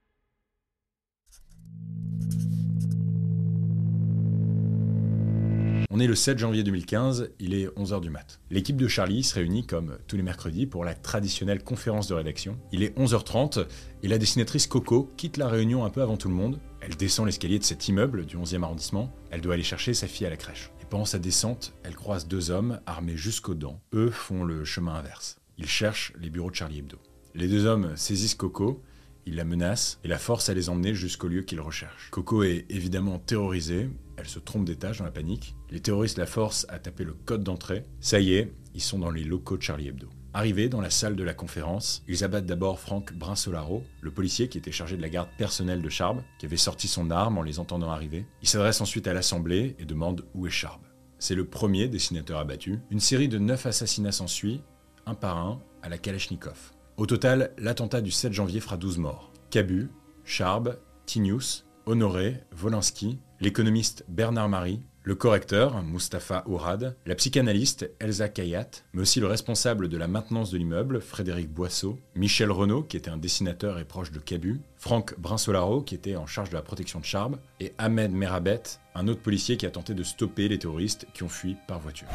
On 5.95 5.99
est 5.99 6.07
le 6.07 6.15
7 6.15 6.39
janvier 6.39 6.63
2015, 6.63 7.29
il 7.37 7.53
est 7.53 7.67
11h 7.77 8.01
du 8.01 8.09
mat. 8.09 8.41
L'équipe 8.49 8.77
de 8.77 8.87
Charlie 8.87 9.21
se 9.21 9.35
réunit 9.35 9.67
comme 9.67 9.99
tous 10.07 10.17
les 10.17 10.23
mercredis 10.23 10.65
pour 10.65 10.83
la 10.83 10.95
traditionnelle 10.95 11.63
conférence 11.63 12.07
de 12.07 12.15
rédaction. 12.15 12.57
Il 12.71 12.81
est 12.81 12.97
11h30 12.97 13.67
et 14.01 14.07
la 14.07 14.17
dessinatrice 14.17 14.65
Coco 14.65 15.13
quitte 15.17 15.37
la 15.37 15.47
réunion 15.47 15.85
un 15.85 15.91
peu 15.91 16.01
avant 16.01 16.17
tout 16.17 16.29
le 16.29 16.33
monde. 16.33 16.59
Elle 16.81 16.95
descend 16.95 17.27
l'escalier 17.27 17.59
de 17.59 17.63
cet 17.63 17.89
immeuble 17.89 18.25
du 18.25 18.37
11e 18.37 18.63
arrondissement. 18.63 19.13
Elle 19.29 19.41
doit 19.41 19.53
aller 19.53 19.61
chercher 19.61 19.93
sa 19.93 20.07
fille 20.07 20.25
à 20.25 20.31
la 20.31 20.35
crèche. 20.35 20.71
Et 20.81 20.85
pendant 20.85 21.05
sa 21.05 21.19
descente, 21.19 21.75
elle 21.83 21.93
croise 21.93 22.27
deux 22.27 22.49
hommes 22.49 22.79
armés 22.87 23.15
jusqu'aux 23.15 23.53
dents. 23.53 23.79
Eux 23.93 24.09
font 24.09 24.43
le 24.43 24.65
chemin 24.65 24.95
inverse. 24.95 25.37
Ils 25.59 25.69
cherchent 25.69 26.11
les 26.19 26.31
bureaux 26.31 26.49
de 26.49 26.55
Charlie 26.55 26.79
Hebdo. 26.79 26.97
Les 27.35 27.47
deux 27.47 27.67
hommes 27.67 27.95
saisissent 27.95 28.33
Coco 28.33 28.81
il 29.25 29.35
la 29.35 29.45
menace 29.45 29.99
et 30.03 30.07
la 30.07 30.17
force 30.17 30.49
à 30.49 30.53
les 30.53 30.69
emmener 30.69 30.93
jusqu'au 30.93 31.27
lieu 31.27 31.43
qu'ils 31.43 31.61
recherchent. 31.61 32.09
Coco 32.11 32.43
est 32.43 32.65
évidemment 32.69 33.19
terrorisée, 33.19 33.89
elle 34.17 34.27
se 34.27 34.39
trompe 34.39 34.65
d'étage 34.65 34.99
dans 34.99 35.05
la 35.05 35.11
panique. 35.11 35.55
Les 35.69 35.79
terroristes 35.79 36.17
la 36.17 36.25
forcent 36.25 36.65
à 36.69 36.79
taper 36.79 37.03
le 37.03 37.13
code 37.13 37.43
d'entrée. 37.43 37.83
Ça 37.99 38.19
y 38.19 38.33
est, 38.33 38.53
ils 38.73 38.81
sont 38.81 38.99
dans 38.99 39.11
les 39.11 39.23
locaux 39.23 39.57
de 39.57 39.61
Charlie 39.61 39.87
Hebdo. 39.87 40.09
Arrivés 40.35 40.67
dans 40.67 40.81
la 40.81 40.89
salle 40.89 41.15
de 41.15 41.23
la 41.23 41.35
conférence, 41.35 42.03
ils 42.07 42.23
abattent 42.23 42.47
d'abord 42.47 42.79
Franck 42.79 43.13
Brinsolaro, 43.13 43.83
le 44.01 44.11
policier 44.11 44.47
qui 44.47 44.57
était 44.57 44.71
chargé 44.71 44.97
de 44.97 45.01
la 45.01 45.09
garde 45.09 45.29
personnelle 45.37 45.83
de 45.83 45.89
Charb, 45.89 46.23
qui 46.39 46.47
avait 46.47 46.57
sorti 46.57 46.87
son 46.87 47.11
arme 47.11 47.37
en 47.37 47.43
les 47.43 47.59
entendant 47.59 47.91
arriver. 47.91 48.25
Il 48.41 48.47
s'adresse 48.47 48.81
ensuite 48.81 49.07
à 49.07 49.13
l'Assemblée 49.13 49.75
et 49.77 49.85
demande 49.85 50.25
où 50.33 50.47
est 50.47 50.51
Charb. 50.51 50.81
C'est 51.19 51.35
le 51.35 51.45
premier 51.45 51.87
dessinateur 51.87 52.39
abattu. 52.39 52.79
Une 52.89 52.99
série 52.99 53.27
de 53.27 53.37
neuf 53.37 53.67
assassinats 53.67 54.11
s'ensuit, 54.11 54.61
un 55.05 55.13
par 55.13 55.37
un, 55.37 55.61
à 55.83 55.89
la 55.89 55.99
Kalachnikov. 55.99 56.71
Au 56.97 57.05
total, 57.05 57.51
l'attentat 57.59 58.01
du 58.01 58.11
7 58.11 58.33
janvier 58.33 58.59
fera 58.59 58.77
12 58.77 58.97
morts. 58.97 59.31
Cabu, 59.51 59.89
Charb, 60.25 60.77
Tinius, 61.05 61.65
Honoré, 61.85 62.37
Wolinski, 62.61 63.19
l'économiste 63.43 64.05
Bernard 64.07 64.47
Marie, 64.47 64.79
le 65.03 65.15
correcteur, 65.15 65.83
Mustapha 65.83 66.45
Ourad, 66.47 66.95
la 67.05 67.15
psychanalyste 67.15 67.91
Elsa 67.99 68.29
Kayat, 68.29 68.69
mais 68.93 69.01
aussi 69.01 69.19
le 69.19 69.27
responsable 69.27 69.89
de 69.89 69.97
la 69.97 70.07
maintenance 70.07 70.49
de 70.49 70.57
l'immeuble, 70.57 71.01
Frédéric 71.01 71.49
Boisseau, 71.49 71.99
Michel 72.15 72.51
Renaud, 72.51 72.83
qui 72.83 72.95
était 72.95 73.11
un 73.11 73.17
dessinateur 73.17 73.79
et 73.79 73.83
proche 73.83 74.13
de 74.13 74.19
Cabu, 74.19 74.61
Franck 74.77 75.19
Brinsolaro, 75.19 75.81
qui 75.81 75.93
était 75.93 76.15
en 76.15 76.25
charge 76.25 76.51
de 76.51 76.55
la 76.55 76.61
protection 76.61 77.01
de 77.01 77.05
Charb, 77.05 77.35
et 77.59 77.73
Ahmed 77.77 78.13
Merabet, 78.13 78.63
un 78.95 79.09
autre 79.09 79.21
policier 79.21 79.57
qui 79.57 79.65
a 79.65 79.71
tenté 79.71 79.93
de 79.93 80.03
stopper 80.03 80.47
les 80.47 80.57
terroristes 80.57 81.05
qui 81.13 81.23
ont 81.23 81.29
fui 81.29 81.57
par 81.67 81.81
voiture. 81.81 82.07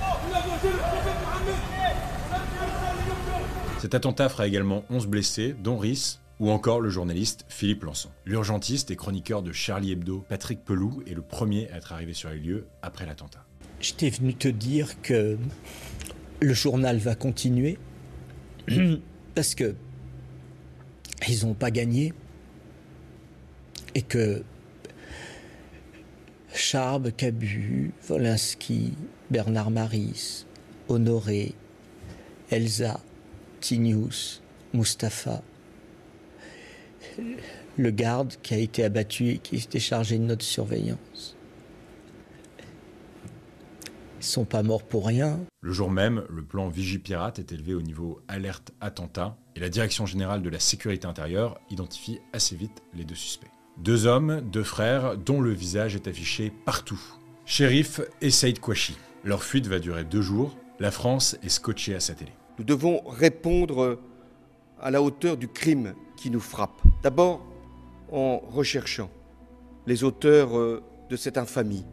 Cet 3.81 3.95
attentat 3.95 4.31
fera 4.31 4.47
également 4.47 4.87
11 4.89 5.07
blessés, 5.07 5.55
dont 5.63 5.77
Rhys, 5.77 6.21
ou 6.41 6.51
encore 6.51 6.81
le 6.81 6.89
journaliste 6.89 7.45
Philippe 7.49 7.85
Lançon. 7.85 8.11
L'urgentiste 8.25 8.91
et 8.91 8.97
chroniqueur 8.97 9.43
de 9.43 9.53
Charlie 9.53 9.93
Hebdo, 9.93 10.25
Patrick 10.29 10.65
Pelou, 10.65 11.03
est 11.07 11.15
le 11.15 11.23
premier 11.23 11.71
à 11.71 11.77
être 11.77 11.93
arrivé 11.93 12.15
sur 12.15 12.31
les 12.31 12.39
lieux 12.39 12.67
après 12.83 13.07
l'attentat. 13.07 13.45
J'étais 13.81 14.11
venu 14.11 14.35
te 14.35 14.49
dire 14.49 15.01
que 15.03 15.39
le 16.41 16.55
journal 16.55 16.99
va 16.99 17.15
continuer 17.15 17.79
parce 19.35 19.55
que 19.55 19.75
ils 21.29 21.47
n'ont 21.47 21.55
pas 21.55 21.71
gagné 21.71 22.13
et 23.95 24.03
que 24.03 24.43
Charb, 26.55 27.11
Cabu, 27.17 27.93
Wolinski, 28.09 28.95
Bernard 29.31 29.71
Maris, 29.71 30.47
Honoré, 30.89 31.55
Elsa, 32.51 33.01
Tinius, 33.61 34.43
Mustapha, 34.73 35.43
le 37.77 37.91
garde 37.91 38.35
qui 38.43 38.55
a 38.55 38.59
été 38.59 38.85
abattu 38.85 39.31
et 39.31 39.39
qui 39.39 39.57
était 39.57 39.79
chargé 39.79 40.19
de 40.19 40.25
notre 40.25 40.45
surveillance. 40.45 41.37
Ils 44.21 44.25
sont 44.25 44.45
pas 44.45 44.65
morts 44.65 44.83
pour 44.83 45.07
rien. 45.07 45.39
Le 45.61 45.73
jour 45.73 45.91
même, 45.91 46.25
le 46.29 46.43
plan 46.43 46.69
Vigipirate 46.69 47.39
est 47.39 47.53
élevé 47.53 47.75
au 47.75 47.83
niveau 47.83 48.21
alerte 48.27 48.73
attentat 48.81 49.37
et 49.55 49.61
la 49.61 49.69
direction 49.69 50.07
générale 50.07 50.43
de 50.43 50.51
la 50.51 50.59
sécurité 50.59 51.07
intérieure 51.07 51.61
identifie 51.71 52.19
assez 52.33 52.57
vite 52.57 52.83
les 52.95 53.05
deux 53.05 53.15
suspects. 53.15 53.51
Deux 53.77 54.07
hommes, 54.07 54.41
deux 54.41 54.65
frères, 54.65 55.17
dont 55.17 55.41
le 55.41 55.53
visage 55.53 55.95
est 55.95 56.09
affiché 56.09 56.53
partout. 56.65 57.01
Shérif 57.47 58.01
et 58.21 58.31
Saïd 58.31 58.59
Kouachi. 58.59 58.97
Leur 59.23 59.45
fuite 59.45 59.69
va 59.69 59.79
durer 59.79 60.05
deux 60.05 60.21
jours. 60.21 60.57
La 60.81 60.91
France 60.91 61.37
est 61.45 61.49
scotchée 61.49 61.95
à 61.95 62.01
sa 62.01 62.15
télé. 62.15 62.33
Nous 62.59 62.65
devons 62.65 63.01
répondre 63.07 64.01
à 64.81 64.91
la 64.91 65.03
hauteur 65.03 65.37
du 65.37 65.49
crime 65.49 65.95
qui 66.17 66.31
nous 66.31 66.41
frappe. 66.41 66.81
D'abord 67.03 67.45
en 68.11 68.39
recherchant 68.39 69.11
les 69.87 70.05
auteurs 70.05 70.57
euh, 70.57 70.83
de 71.11 71.17
cette 71.17 71.39
infamie 71.39 71.85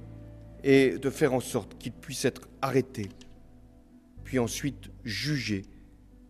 et 0.64 0.98
de 0.98 1.10
faire 1.10 1.34
en 1.34 1.40
sorte 1.40 1.78
qu'ils 1.78 1.92
puissent 1.92 2.26
être 2.26 2.48
arrêtés, 2.62 3.10
puis 4.24 4.40
ensuite 4.40 4.90
jugés 5.04 5.64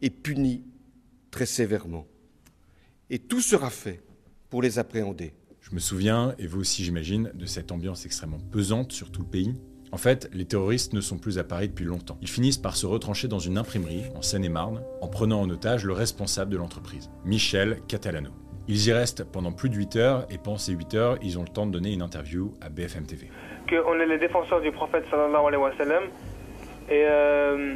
et 0.02 0.10
punis 0.10 0.64
très 1.32 1.46
sévèrement. 1.46 2.06
Et 3.10 3.20
tout 3.20 3.42
sera 3.42 3.70
fait 3.70 4.02
pour 4.50 4.62
les 4.62 4.80
appréhender. 4.80 5.34
Je 5.62 5.74
me 5.74 5.80
souviens, 5.80 6.36
et 6.38 6.48
vous 6.48 6.60
aussi 6.60 6.84
j'imagine, 6.84 7.32
de 7.34 7.46
cette 7.46 7.72
ambiance 7.72 8.06
extrêmement 8.06 8.40
pesante 8.52 8.92
sur 8.92 9.12
tout 9.12 9.22
le 9.22 9.28
pays. 9.28 9.56
En 9.96 9.98
fait, 9.98 10.30
les 10.34 10.44
terroristes 10.44 10.92
ne 10.92 11.00
sont 11.00 11.18
plus 11.18 11.40
à 11.40 11.46
Paris 11.46 11.70
depuis 11.70 11.86
longtemps. 11.86 12.18
Ils 12.22 12.28
finissent 12.28 12.58
par 12.58 12.76
se 12.76 12.86
retrancher 12.86 13.30
dans 13.30 13.40
une 13.40 13.58
imprimerie, 13.58 14.04
en 14.14 14.22
Seine-et-Marne, 14.22 14.84
en 15.02 15.08
prenant 15.08 15.40
en 15.40 15.50
otage 15.50 15.86
le 15.86 15.94
responsable 15.94 16.52
de 16.52 16.58
l'entreprise, 16.58 17.10
Michel 17.24 17.78
Catalano. 17.88 18.32
Ils 18.68 18.90
y 18.90 18.92
restent 18.92 19.24
pendant 19.24 19.54
plus 19.54 19.70
de 19.70 19.76
8 19.76 19.96
heures, 19.96 20.28
et 20.30 20.38
pendant 20.38 20.58
ces 20.58 20.74
8 20.74 20.96
heures, 20.96 21.18
ils 21.22 21.40
ont 21.40 21.44
le 21.44 21.48
temps 21.48 21.66
de 21.66 21.72
donner 21.72 21.94
une 21.94 22.02
interview 22.02 22.52
à 22.60 22.68
BFM 22.68 23.06
TV. 23.06 23.30
Qu'on 23.70 23.98
est 23.98 24.06
les 24.06 24.18
défenseurs 24.18 24.60
du 24.60 24.70
prophète 24.74 25.06
sallallahu 25.10 25.48
alayhi 25.48 25.64
wa 25.64 25.78
sallam, 25.78 26.04
et, 26.90 27.06
euh, 27.10 27.76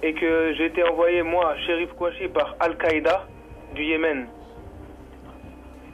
que 0.00 0.54
j'ai 0.56 0.64
été 0.64 0.82
envoyé, 0.82 1.22
moi, 1.22 1.54
Sherif 1.66 1.92
Kouachi, 1.92 2.28
par 2.28 2.56
Al-Qaïda 2.58 3.28
du 3.74 3.84
Yémen. 3.84 4.28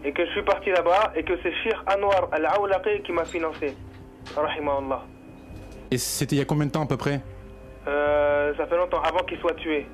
Et 0.04 0.12
que 0.12 0.24
je 0.24 0.30
suis 0.30 0.44
parti 0.44 0.70
là-bas, 0.70 1.12
et 1.16 1.24
que 1.24 1.32
c'est 1.42 1.52
Shir 1.64 1.84
Anwar 1.92 2.28
Al-Awlaqi 2.30 3.02
qui 3.02 3.10
m'a 3.10 3.24
financé. 3.24 3.74
Rahimahullah. 4.36 5.02
Et 5.90 5.98
c'était 5.98 6.36
il 6.36 6.38
y 6.38 6.42
a 6.42 6.44
combien 6.44 6.66
de 6.66 6.70
temps 6.70 6.82
à 6.82 6.86
peu 6.86 6.96
près 6.96 7.20
Euh, 7.86 8.54
ça 8.56 8.66
fait 8.66 8.76
longtemps, 8.76 9.02
avant 9.02 9.24
qu'il 9.24 9.38
soit 9.38 9.54
tué. 9.54 9.86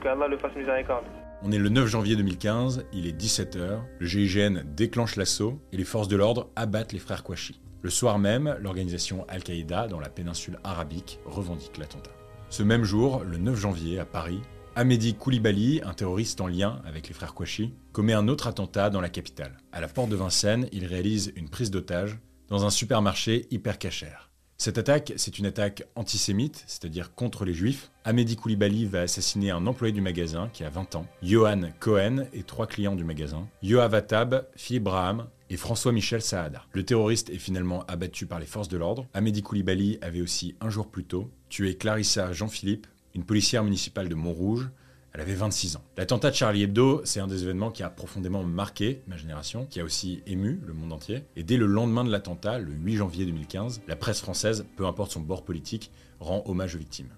Que 0.00 0.08
Allah 0.08 0.28
le 0.28 0.38
fasse 0.38 0.54
miséricorde. 0.54 1.04
On 1.42 1.52
est 1.52 1.58
le 1.58 1.68
9 1.68 1.86
janvier 1.86 2.16
2015, 2.16 2.86
il 2.92 3.06
est 3.06 3.16
17h, 3.16 3.78
le 3.98 4.06
GIGN 4.06 4.62
déclenche 4.64 5.14
l'assaut 5.16 5.60
et 5.72 5.76
les 5.76 5.84
forces 5.84 6.08
de 6.08 6.16
l'ordre 6.16 6.48
abattent 6.56 6.92
les 6.92 6.98
frères 6.98 7.22
Kouachi. 7.22 7.60
Le 7.80 7.90
soir 7.90 8.18
même, 8.18 8.56
l'organisation 8.60 9.24
Al-Qaïda 9.28 9.86
dans 9.86 10.00
la 10.00 10.08
péninsule 10.08 10.58
arabique 10.64 11.20
revendique 11.24 11.78
l'attentat. 11.78 12.10
Ce 12.48 12.64
même 12.64 12.82
jour, 12.82 13.22
le 13.24 13.38
9 13.38 13.56
janvier, 13.56 14.00
à 14.00 14.04
Paris, 14.04 14.40
Amédi 14.74 15.14
Koulibaly, 15.14 15.80
un 15.84 15.92
terroriste 15.92 16.40
en 16.40 16.48
lien 16.48 16.82
avec 16.86 17.06
les 17.08 17.14
frères 17.14 17.34
Kouachi, 17.34 17.72
commet 17.92 18.14
un 18.14 18.26
autre 18.26 18.46
attentat 18.48 18.90
dans 18.90 19.00
la 19.00 19.08
capitale. 19.08 19.56
À 19.72 19.80
la 19.80 19.88
porte 19.88 20.08
de 20.08 20.16
Vincennes, 20.16 20.68
il 20.72 20.86
réalise 20.86 21.32
une 21.36 21.48
prise 21.48 21.70
d'otage 21.70 22.18
dans 22.48 22.64
un 22.64 22.70
supermarché 22.70 23.46
hyper 23.50 23.78
cachère. 23.78 24.27
Cette 24.60 24.76
attaque, 24.76 25.12
c'est 25.14 25.38
une 25.38 25.46
attaque 25.46 25.84
antisémite, 25.94 26.64
c'est-à-dire 26.66 27.14
contre 27.14 27.44
les 27.44 27.54
juifs. 27.54 27.92
Amédi 28.02 28.34
Koulibaly 28.34 28.86
va 28.86 29.02
assassiner 29.02 29.52
un 29.52 29.68
employé 29.68 29.92
du 29.92 30.00
magasin 30.00 30.50
qui 30.52 30.64
a 30.64 30.68
20 30.68 30.96
ans, 30.96 31.06
Johan 31.22 31.70
Cohen 31.78 32.24
et 32.32 32.42
trois 32.42 32.66
clients 32.66 32.96
du 32.96 33.04
magasin, 33.04 33.46
Yoav 33.62 33.94
Atab, 33.94 34.48
Philippe 34.56 34.82
Braham 34.82 35.28
et 35.48 35.56
François-Michel 35.56 36.22
Saada. 36.22 36.64
Le 36.72 36.82
terroriste 36.82 37.30
est 37.30 37.38
finalement 37.38 37.84
abattu 37.86 38.26
par 38.26 38.40
les 38.40 38.46
forces 38.46 38.66
de 38.66 38.76
l'ordre. 38.76 39.06
Amédi 39.14 39.44
Koulibaly 39.44 40.00
avait 40.02 40.22
aussi, 40.22 40.56
un 40.60 40.70
jour 40.70 40.90
plus 40.90 41.04
tôt, 41.04 41.30
tué 41.48 41.76
Clarissa 41.76 42.32
Jean-Philippe, 42.32 42.88
une 43.14 43.24
policière 43.24 43.62
municipale 43.62 44.08
de 44.08 44.16
Montrouge. 44.16 44.70
Elle 45.18 45.22
avait 45.22 45.34
26 45.34 45.74
ans. 45.74 45.82
L'attentat 45.96 46.30
de 46.30 46.36
Charlie 46.36 46.62
Hebdo, 46.62 47.02
c'est 47.04 47.18
un 47.18 47.26
des 47.26 47.42
événements 47.42 47.72
qui 47.72 47.82
a 47.82 47.90
profondément 47.90 48.44
marqué 48.44 49.02
ma 49.08 49.16
génération, 49.16 49.66
qui 49.66 49.80
a 49.80 49.84
aussi 49.84 50.22
ému 50.28 50.60
le 50.64 50.72
monde 50.72 50.92
entier. 50.92 51.24
Et 51.34 51.42
dès 51.42 51.56
le 51.56 51.66
lendemain 51.66 52.04
de 52.04 52.10
l'attentat, 52.12 52.60
le 52.60 52.70
8 52.70 52.98
janvier 52.98 53.26
2015, 53.26 53.80
la 53.88 53.96
presse 53.96 54.20
française, 54.20 54.64
peu 54.76 54.86
importe 54.86 55.10
son 55.10 55.20
bord 55.20 55.44
politique, 55.44 55.90
rend 56.20 56.44
hommage 56.46 56.76
aux 56.76 56.78
victimes. 56.78 57.10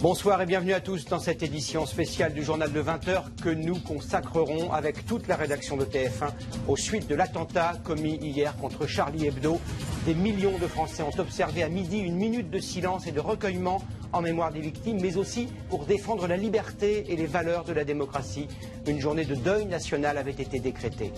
Bonsoir 0.00 0.42
et 0.42 0.46
bienvenue 0.46 0.74
à 0.74 0.80
tous 0.80 1.06
dans 1.06 1.18
cette 1.18 1.42
édition 1.42 1.86
spéciale 1.86 2.34
du 2.34 2.44
journal 2.44 2.70
de 2.70 2.82
20h 2.82 3.34
que 3.42 3.48
nous 3.48 3.76
consacrerons 3.80 4.70
avec 4.70 5.06
toute 5.06 5.26
la 5.26 5.36
rédaction 5.36 5.78
de 5.78 5.84
TF1 5.84 6.32
aux 6.68 6.76
suites 6.76 7.08
de 7.08 7.14
l'attentat 7.14 7.72
commis 7.82 8.16
hier 8.16 8.54
contre 8.58 8.86
Charlie 8.86 9.26
Hebdo. 9.26 9.58
Des 10.04 10.14
millions 10.14 10.58
de 10.58 10.66
Français 10.66 11.02
ont 11.02 11.18
observé 11.18 11.62
à 11.62 11.70
midi 11.70 11.98
une 11.98 12.14
minute 12.14 12.50
de 12.50 12.58
silence 12.58 13.06
et 13.06 13.10
de 13.10 13.20
recueillement 13.20 13.82
en 14.12 14.20
mémoire 14.20 14.52
des 14.52 14.60
victimes, 14.60 15.00
mais 15.00 15.16
aussi 15.16 15.48
pour 15.70 15.86
défendre 15.86 16.26
la 16.26 16.36
liberté 16.36 17.10
et 17.10 17.16
les 17.16 17.26
valeurs 17.26 17.64
de 17.64 17.72
la 17.72 17.84
démocratie. 17.84 18.48
Une 18.86 19.00
journée 19.00 19.24
de 19.24 19.34
deuil 19.34 19.64
national 19.64 20.18
avait 20.18 20.30
été 20.30 20.60
décrétée. 20.60 21.10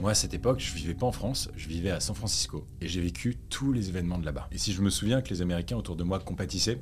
Moi, 0.00 0.10
à 0.10 0.14
cette 0.14 0.34
époque, 0.34 0.60
je 0.60 0.74
vivais 0.74 0.94
pas 0.94 1.06
en 1.06 1.12
France, 1.12 1.48
je 1.56 1.68
vivais 1.68 1.90
à 1.90 2.00
San 2.00 2.14
Francisco. 2.14 2.66
Et 2.80 2.86
j'ai 2.86 3.00
vécu 3.00 3.36
tous 3.48 3.72
les 3.72 3.88
événements 3.88 4.18
de 4.18 4.26
là-bas. 4.26 4.48
Et 4.52 4.58
si 4.58 4.72
je 4.72 4.82
me 4.82 4.90
souviens 4.90 5.22
que 5.22 5.30
les 5.30 5.42
Américains 5.42 5.76
autour 5.76 5.96
de 5.96 6.04
moi 6.04 6.20
compatissaient, 6.20 6.78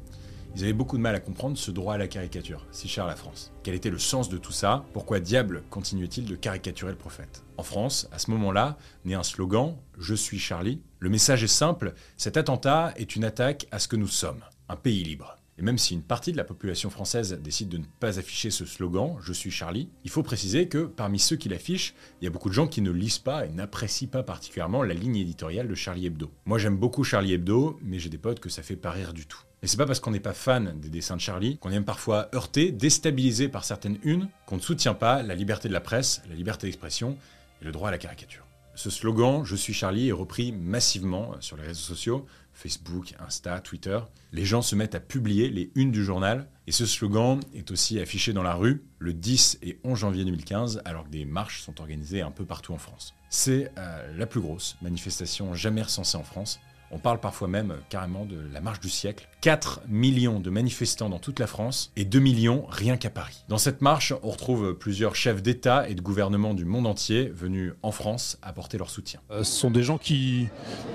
ils 0.54 0.62
avaient 0.62 0.72
beaucoup 0.72 0.96
de 0.96 1.02
mal 1.02 1.14
à 1.14 1.20
comprendre 1.20 1.58
ce 1.58 1.70
droit 1.70 1.94
à 1.94 1.98
la 1.98 2.08
caricature, 2.08 2.66
si 2.70 2.88
cher 2.88 3.06
la 3.06 3.16
France. 3.16 3.52
Quel 3.62 3.74
était 3.74 3.90
le 3.90 3.98
sens 3.98 4.28
de 4.28 4.38
tout 4.38 4.52
ça? 4.52 4.84
Pourquoi 4.92 5.20
diable 5.20 5.62
continuait-il 5.70 6.26
de 6.26 6.36
caricaturer 6.36 6.92
le 6.92 6.98
prophète? 6.98 7.44
En 7.56 7.62
France, 7.62 8.08
à 8.12 8.18
ce 8.18 8.30
moment-là, 8.30 8.78
naît 9.04 9.14
un 9.14 9.22
slogan 9.22 9.76
Je 9.98 10.14
suis 10.14 10.38
Charlie. 10.38 10.80
Le 11.00 11.10
message 11.10 11.42
est 11.44 11.48
simple 11.48 11.94
cet 12.16 12.36
attentat 12.36 12.94
est 12.96 13.16
une 13.16 13.24
attaque 13.24 13.66
à 13.70 13.78
ce 13.78 13.88
que 13.88 13.96
nous 13.96 14.08
sommes, 14.08 14.44
un 14.68 14.76
pays 14.76 15.02
libre. 15.02 15.36
Et 15.56 15.62
même 15.62 15.78
si 15.78 15.94
une 15.94 16.02
partie 16.02 16.32
de 16.32 16.36
la 16.36 16.44
population 16.44 16.90
française 16.90 17.38
décide 17.40 17.68
de 17.68 17.78
ne 17.78 17.84
pas 18.00 18.18
afficher 18.18 18.50
ce 18.50 18.64
slogan, 18.64 19.16
Je 19.20 19.32
suis 19.32 19.52
Charlie, 19.52 19.88
il 20.02 20.10
faut 20.10 20.24
préciser 20.24 20.68
que 20.68 20.84
parmi 20.84 21.18
ceux 21.20 21.36
qui 21.36 21.48
l'affichent, 21.48 21.94
il 22.20 22.24
y 22.24 22.26
a 22.26 22.30
beaucoup 22.30 22.48
de 22.48 22.54
gens 22.54 22.66
qui 22.66 22.80
ne 22.80 22.90
lisent 22.90 23.18
pas 23.18 23.46
et 23.46 23.50
n'apprécient 23.50 24.08
pas 24.08 24.24
particulièrement 24.24 24.82
la 24.82 24.94
ligne 24.94 25.16
éditoriale 25.16 25.68
de 25.68 25.74
Charlie 25.74 26.06
Hebdo. 26.06 26.30
Moi 26.44 26.58
j'aime 26.58 26.76
beaucoup 26.76 27.04
Charlie 27.04 27.34
Hebdo, 27.34 27.78
mais 27.82 28.00
j'ai 28.00 28.08
des 28.08 28.18
potes 28.18 28.40
que 28.40 28.48
ça 28.48 28.62
fait 28.62 28.74
pas 28.74 28.90
rire 28.90 29.12
du 29.12 29.26
tout. 29.26 29.42
Et 29.64 29.66
c'est 29.66 29.78
pas 29.78 29.86
parce 29.86 29.98
qu'on 29.98 30.10
n'est 30.10 30.20
pas 30.20 30.34
fan 30.34 30.78
des 30.78 30.90
dessins 30.90 31.16
de 31.16 31.22
Charlie 31.22 31.56
qu'on 31.56 31.70
est 31.70 31.74
même 31.76 31.86
parfois 31.86 32.28
heurté, 32.34 32.70
déstabilisé 32.70 33.48
par 33.48 33.64
certaines 33.64 33.96
unes, 34.02 34.28
qu'on 34.44 34.56
ne 34.56 34.60
soutient 34.60 34.92
pas 34.92 35.22
la 35.22 35.34
liberté 35.34 35.68
de 35.68 35.72
la 35.72 35.80
presse, 35.80 36.20
la 36.28 36.34
liberté 36.34 36.66
d'expression 36.66 37.16
et 37.62 37.64
le 37.64 37.72
droit 37.72 37.88
à 37.88 37.90
la 37.90 37.96
caricature. 37.96 38.44
Ce 38.74 38.90
slogan, 38.90 39.42
Je 39.42 39.56
suis 39.56 39.72
Charlie, 39.72 40.10
est 40.10 40.12
repris 40.12 40.52
massivement 40.52 41.32
sur 41.40 41.56
les 41.56 41.62
réseaux 41.62 41.80
sociaux, 41.80 42.26
Facebook, 42.52 43.14
Insta, 43.26 43.58
Twitter. 43.60 43.98
Les 44.32 44.44
gens 44.44 44.60
se 44.60 44.76
mettent 44.76 44.96
à 44.96 45.00
publier 45.00 45.48
les 45.48 45.70
unes 45.76 45.92
du 45.92 46.04
journal, 46.04 46.46
et 46.66 46.72
ce 46.72 46.84
slogan 46.84 47.40
est 47.54 47.70
aussi 47.70 47.98
affiché 47.98 48.34
dans 48.34 48.42
la 48.42 48.56
rue 48.56 48.84
le 48.98 49.14
10 49.14 49.60
et 49.62 49.78
11 49.82 49.98
janvier 49.98 50.26
2015, 50.26 50.82
alors 50.84 51.04
que 51.04 51.10
des 51.10 51.24
marches 51.24 51.62
sont 51.62 51.80
organisées 51.80 52.20
un 52.20 52.30
peu 52.30 52.44
partout 52.44 52.74
en 52.74 52.78
France. 52.78 53.14
C'est 53.30 53.72
euh, 53.78 54.14
la 54.14 54.26
plus 54.26 54.42
grosse 54.42 54.76
manifestation 54.82 55.54
jamais 55.54 55.80
recensée 55.80 56.18
en 56.18 56.22
France, 56.22 56.60
on 56.90 56.98
parle 56.98 57.20
parfois 57.20 57.48
même 57.48 57.74
carrément 57.88 58.24
de 58.24 58.38
la 58.52 58.60
marche 58.60 58.80
du 58.80 58.88
siècle. 58.88 59.28
4 59.40 59.82
millions 59.88 60.40
de 60.40 60.48
manifestants 60.48 61.10
dans 61.10 61.18
toute 61.18 61.38
la 61.38 61.46
France 61.46 61.92
et 61.96 62.04
2 62.04 62.18
millions 62.18 62.64
rien 62.68 62.96
qu'à 62.96 63.10
Paris. 63.10 63.44
Dans 63.48 63.58
cette 63.58 63.82
marche, 63.82 64.14
on 64.22 64.30
retrouve 64.30 64.74
plusieurs 64.74 65.16
chefs 65.16 65.42
d'État 65.42 65.88
et 65.88 65.94
de 65.94 66.00
gouvernement 66.00 66.54
du 66.54 66.64
monde 66.64 66.86
entier 66.86 67.30
venus 67.34 67.72
en 67.82 67.90
France 67.90 68.38
apporter 68.42 68.78
leur 68.78 68.90
soutien. 68.90 69.20
Euh, 69.30 69.44
ce 69.44 69.52
sont 69.52 69.70
des 69.70 69.82
gens 69.82 69.98
qui 69.98 70.48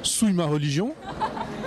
souillent 0.04 0.34
ma 0.34 0.45
religion. 0.45 0.95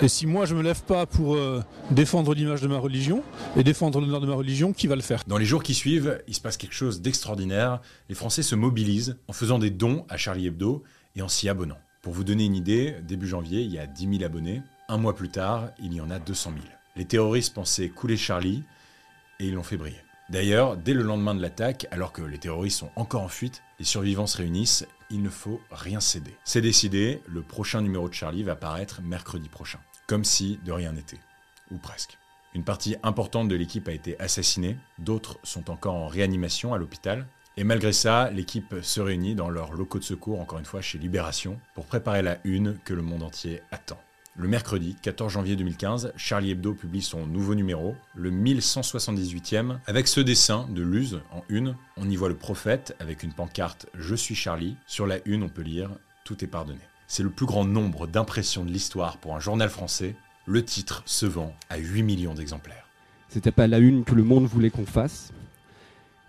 Et 0.01 0.07
si 0.07 0.25
moi 0.25 0.45
je 0.45 0.55
me 0.55 0.61
lève 0.61 0.81
pas 0.83 1.05
pour 1.05 1.35
euh, 1.35 1.63
défendre 1.91 2.33
l'image 2.33 2.61
de 2.61 2.67
ma 2.67 2.79
religion 2.79 3.23
et 3.55 3.63
défendre 3.63 4.01
l'honneur 4.01 4.19
de 4.19 4.27
ma 4.27 4.35
religion, 4.35 4.73
qui 4.73 4.87
va 4.87 4.95
le 4.95 5.01
faire? 5.01 5.23
Dans 5.27 5.37
les 5.37 5.45
jours 5.45 5.63
qui 5.63 5.73
suivent, 5.73 6.21
il 6.27 6.33
se 6.33 6.41
passe 6.41 6.57
quelque 6.57 6.75
chose 6.75 7.01
d'extraordinaire. 7.01 7.81
Les 8.09 8.15
Français 8.15 8.43
se 8.43 8.55
mobilisent 8.55 9.17
en 9.27 9.33
faisant 9.33 9.59
des 9.59 9.69
dons 9.69 10.05
à 10.09 10.17
Charlie 10.17 10.47
Hebdo 10.47 10.83
et 11.15 11.21
en 11.21 11.27
s'y 11.27 11.47
abonnant. 11.47 11.77
Pour 12.03 12.11
vous 12.11 12.25
donner 12.25 12.43
une 12.43 12.55
idée, 12.55 12.97
début 13.01 13.29
janvier, 13.29 13.61
il 13.61 13.71
y 13.71 13.79
a 13.79 13.87
10 13.87 14.17
000 14.17 14.23
abonnés. 14.25 14.61
Un 14.89 14.97
mois 14.97 15.15
plus 15.15 15.29
tard, 15.29 15.69
il 15.79 15.93
y 15.93 16.01
en 16.01 16.09
a 16.09 16.19
200 16.19 16.51
000. 16.51 16.65
Les 16.97 17.05
terroristes 17.05 17.53
pensaient 17.53 17.87
couler 17.87 18.17
Charlie 18.17 18.65
et 19.39 19.47
ils 19.47 19.53
l'ont 19.53 19.63
fait 19.63 19.77
briller. 19.77 20.03
D'ailleurs, 20.29 20.75
dès 20.75 20.93
le 20.93 21.01
lendemain 21.01 21.33
de 21.33 21.41
l'attaque, 21.41 21.87
alors 21.91 22.11
que 22.11 22.21
les 22.21 22.39
terroristes 22.39 22.79
sont 22.79 22.91
encore 22.97 23.21
en 23.21 23.29
fuite, 23.29 23.63
les 23.79 23.85
survivants 23.85 24.27
se 24.27 24.35
réunissent, 24.35 24.85
il 25.11 25.21
ne 25.21 25.29
faut 25.29 25.61
rien 25.71 26.01
céder. 26.01 26.35
C'est 26.43 26.59
décidé, 26.59 27.21
le 27.25 27.41
prochain 27.41 27.79
numéro 27.81 28.09
de 28.09 28.13
Charlie 28.13 28.43
va 28.43 28.57
paraître 28.57 29.01
mercredi 29.01 29.47
prochain. 29.47 29.79
Comme 30.05 30.25
si 30.25 30.59
de 30.65 30.73
rien 30.73 30.91
n'était. 30.91 31.21
Ou 31.71 31.77
presque. 31.77 32.17
Une 32.53 32.65
partie 32.65 32.97
importante 33.03 33.47
de 33.47 33.55
l'équipe 33.55 33.87
a 33.87 33.93
été 33.93 34.19
assassinée, 34.19 34.77
d'autres 34.99 35.39
sont 35.43 35.71
encore 35.71 35.95
en 35.95 36.07
réanimation 36.07 36.73
à 36.73 36.77
l'hôpital, 36.77 37.27
et 37.55 37.63
malgré 37.63 37.93
ça, 37.93 38.31
l'équipe 38.31 38.75
se 38.81 38.99
réunit 38.99 39.35
dans 39.35 39.49
leurs 39.49 39.73
locaux 39.73 39.99
de 39.99 40.03
secours, 40.03 40.41
encore 40.41 40.57
une 40.57 40.65
fois 40.65 40.81
chez 40.81 40.97
Libération, 40.97 41.59
pour 41.75 41.85
préparer 41.85 42.23
la 42.23 42.39
une 42.43 42.79
que 42.83 42.95
le 42.95 43.03
monde 43.03 43.21
entier 43.21 43.61
attend. 43.69 43.99
Le 44.35 44.47
mercredi 44.47 44.95
14 44.99 45.31
janvier 45.31 45.55
2015, 45.55 46.13
Charlie 46.15 46.49
Hebdo 46.49 46.73
publie 46.73 47.03
son 47.03 47.27
nouveau 47.27 47.53
numéro, 47.53 47.95
le 48.15 48.31
1178e, 48.31 49.77
avec 49.85 50.07
ce 50.07 50.19
dessin 50.19 50.67
de 50.71 50.81
Luz 50.81 51.21
en 51.31 51.43
une. 51.47 51.75
On 51.97 52.09
y 52.09 52.15
voit 52.15 52.29
le 52.29 52.35
prophète 52.35 52.95
avec 52.99 53.21
une 53.21 53.33
pancarte 53.33 53.85
Je 53.93 54.15
suis 54.15 54.33
Charlie. 54.33 54.75
Sur 54.87 55.05
la 55.05 55.19
une, 55.25 55.43
on 55.43 55.49
peut 55.49 55.61
lire 55.61 55.91
Tout 56.25 56.43
est 56.43 56.47
pardonné. 56.47 56.81
C'est 57.05 57.21
le 57.21 57.29
plus 57.29 57.45
grand 57.45 57.65
nombre 57.65 58.07
d'impressions 58.07 58.65
de 58.65 58.71
l'histoire 58.71 59.17
pour 59.19 59.35
un 59.35 59.39
journal 59.39 59.69
français. 59.69 60.15
Le 60.47 60.65
titre 60.65 61.03
se 61.05 61.27
vend 61.27 61.53
à 61.69 61.77
8 61.77 62.01
millions 62.01 62.33
d'exemplaires. 62.33 62.87
C'était 63.29 63.51
pas 63.51 63.67
la 63.67 63.77
une 63.77 64.03
que 64.03 64.15
le 64.15 64.23
monde 64.23 64.45
voulait 64.45 64.71
qu'on 64.71 64.87
fasse, 64.87 65.31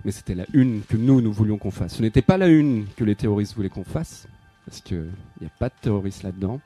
mais 0.05 0.13
c'était 0.13 0.35
la 0.35 0.45
une 0.53 0.83
que 0.83 0.97
nous, 0.97 1.21
nous 1.21 1.33
voulions 1.33 1.59
qu'on 1.59 1.71
fasse. 1.71 1.97
Ce 1.97 2.03
n'était 2.03 2.23
pas 2.23 2.37
la 2.37 2.49
une 2.49 2.87
que 2.97 3.05
les 3.05 3.15
terroristes 3.15 3.55
voulaient 3.55 3.69
qu'on 3.69 3.85
fasse, 3.85 4.27
parce 4.67 4.81
qu'il 4.81 5.11
n'y 5.41 5.47
a 5.47 5.51
pas 5.59 5.69
de 5.69 5.75
terroristes 5.81 6.23
là-dedans. 6.23 6.61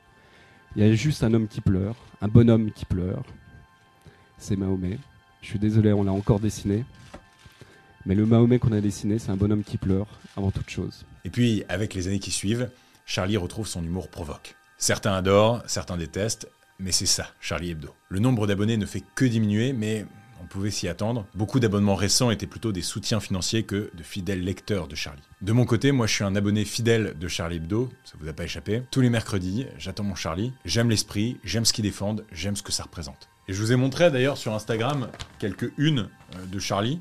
Il 0.75 0.85
y 0.85 0.89
a 0.89 0.93
juste 0.93 1.23
un 1.23 1.33
homme 1.33 1.47
qui 1.47 1.61
pleure, 1.61 1.95
un 2.21 2.27
bonhomme 2.27 2.71
qui 2.71 2.85
pleure. 2.85 3.23
C'est 4.37 4.55
Mahomet. 4.55 4.99
Je 5.41 5.47
suis 5.47 5.59
désolé, 5.59 5.93
on 5.93 6.03
l'a 6.03 6.11
encore 6.11 6.39
dessiné. 6.39 6.85
Mais 8.05 8.15
le 8.15 8.25
Mahomet 8.25 8.59
qu'on 8.59 8.71
a 8.71 8.81
dessiné, 8.81 9.19
c'est 9.19 9.31
un 9.31 9.35
bonhomme 9.37 9.63
qui 9.63 9.77
pleure 9.77 10.07
avant 10.37 10.51
toute 10.51 10.69
chose. 10.69 11.05
Et 11.25 11.29
puis, 11.29 11.63
avec 11.69 11.93
les 11.93 12.07
années 12.07 12.19
qui 12.19 12.31
suivent, 12.31 12.69
Charlie 13.05 13.37
retrouve 13.37 13.67
son 13.67 13.83
humour 13.83 14.09
provoque. 14.09 14.55
Certains 14.77 15.13
adorent, 15.13 15.63
certains 15.67 15.97
détestent, 15.97 16.47
mais 16.79 16.91
c'est 16.91 17.05
ça, 17.05 17.27
Charlie 17.41 17.71
Hebdo. 17.71 17.93
Le 18.07 18.19
nombre 18.19 18.47
d'abonnés 18.47 18.77
ne 18.77 18.85
fait 18.85 19.03
que 19.15 19.25
diminuer, 19.25 19.73
mais 19.73 20.05
on 20.41 20.45
pouvait 20.45 20.71
s'y 20.71 20.87
attendre. 20.87 21.25
Beaucoup 21.35 21.59
d'abonnements 21.59 21.95
récents 21.95 22.31
étaient 22.31 22.47
plutôt 22.47 22.71
des 22.71 22.81
soutiens 22.81 23.19
financiers 23.19 23.63
que 23.63 23.91
de 23.93 24.03
fidèles 24.03 24.43
lecteurs 24.43 24.87
de 24.87 24.95
Charlie. 24.95 25.21
De 25.41 25.51
mon 25.51 25.65
côté, 25.65 25.91
moi 25.91 26.07
je 26.07 26.13
suis 26.15 26.23
un 26.23 26.35
abonné 26.35 26.65
fidèle 26.65 27.15
de 27.19 27.27
Charlie 27.27 27.57
Hebdo, 27.57 27.89
ça 28.03 28.15
vous 28.19 28.27
a 28.27 28.33
pas 28.33 28.43
échappé. 28.43 28.83
Tous 28.91 29.01
les 29.01 29.09
mercredis, 29.09 29.67
j'attends 29.77 30.03
mon 30.03 30.15
Charlie, 30.15 30.53
j'aime 30.65 30.89
l'esprit, 30.89 31.37
j'aime 31.43 31.65
ce 31.65 31.73
qu'il 31.73 31.83
défendent, 31.83 32.25
j'aime 32.31 32.55
ce 32.55 32.63
que 32.63 32.71
ça 32.71 32.83
représente. 32.83 33.29
Et 33.47 33.53
je 33.53 33.59
vous 33.61 33.71
ai 33.71 33.75
montré 33.75 34.11
d'ailleurs 34.11 34.37
sur 34.37 34.53
Instagram 34.53 35.09
quelques 35.39 35.71
unes 35.77 36.09
euh, 36.35 36.45
de 36.45 36.59
Charlie. 36.59 36.99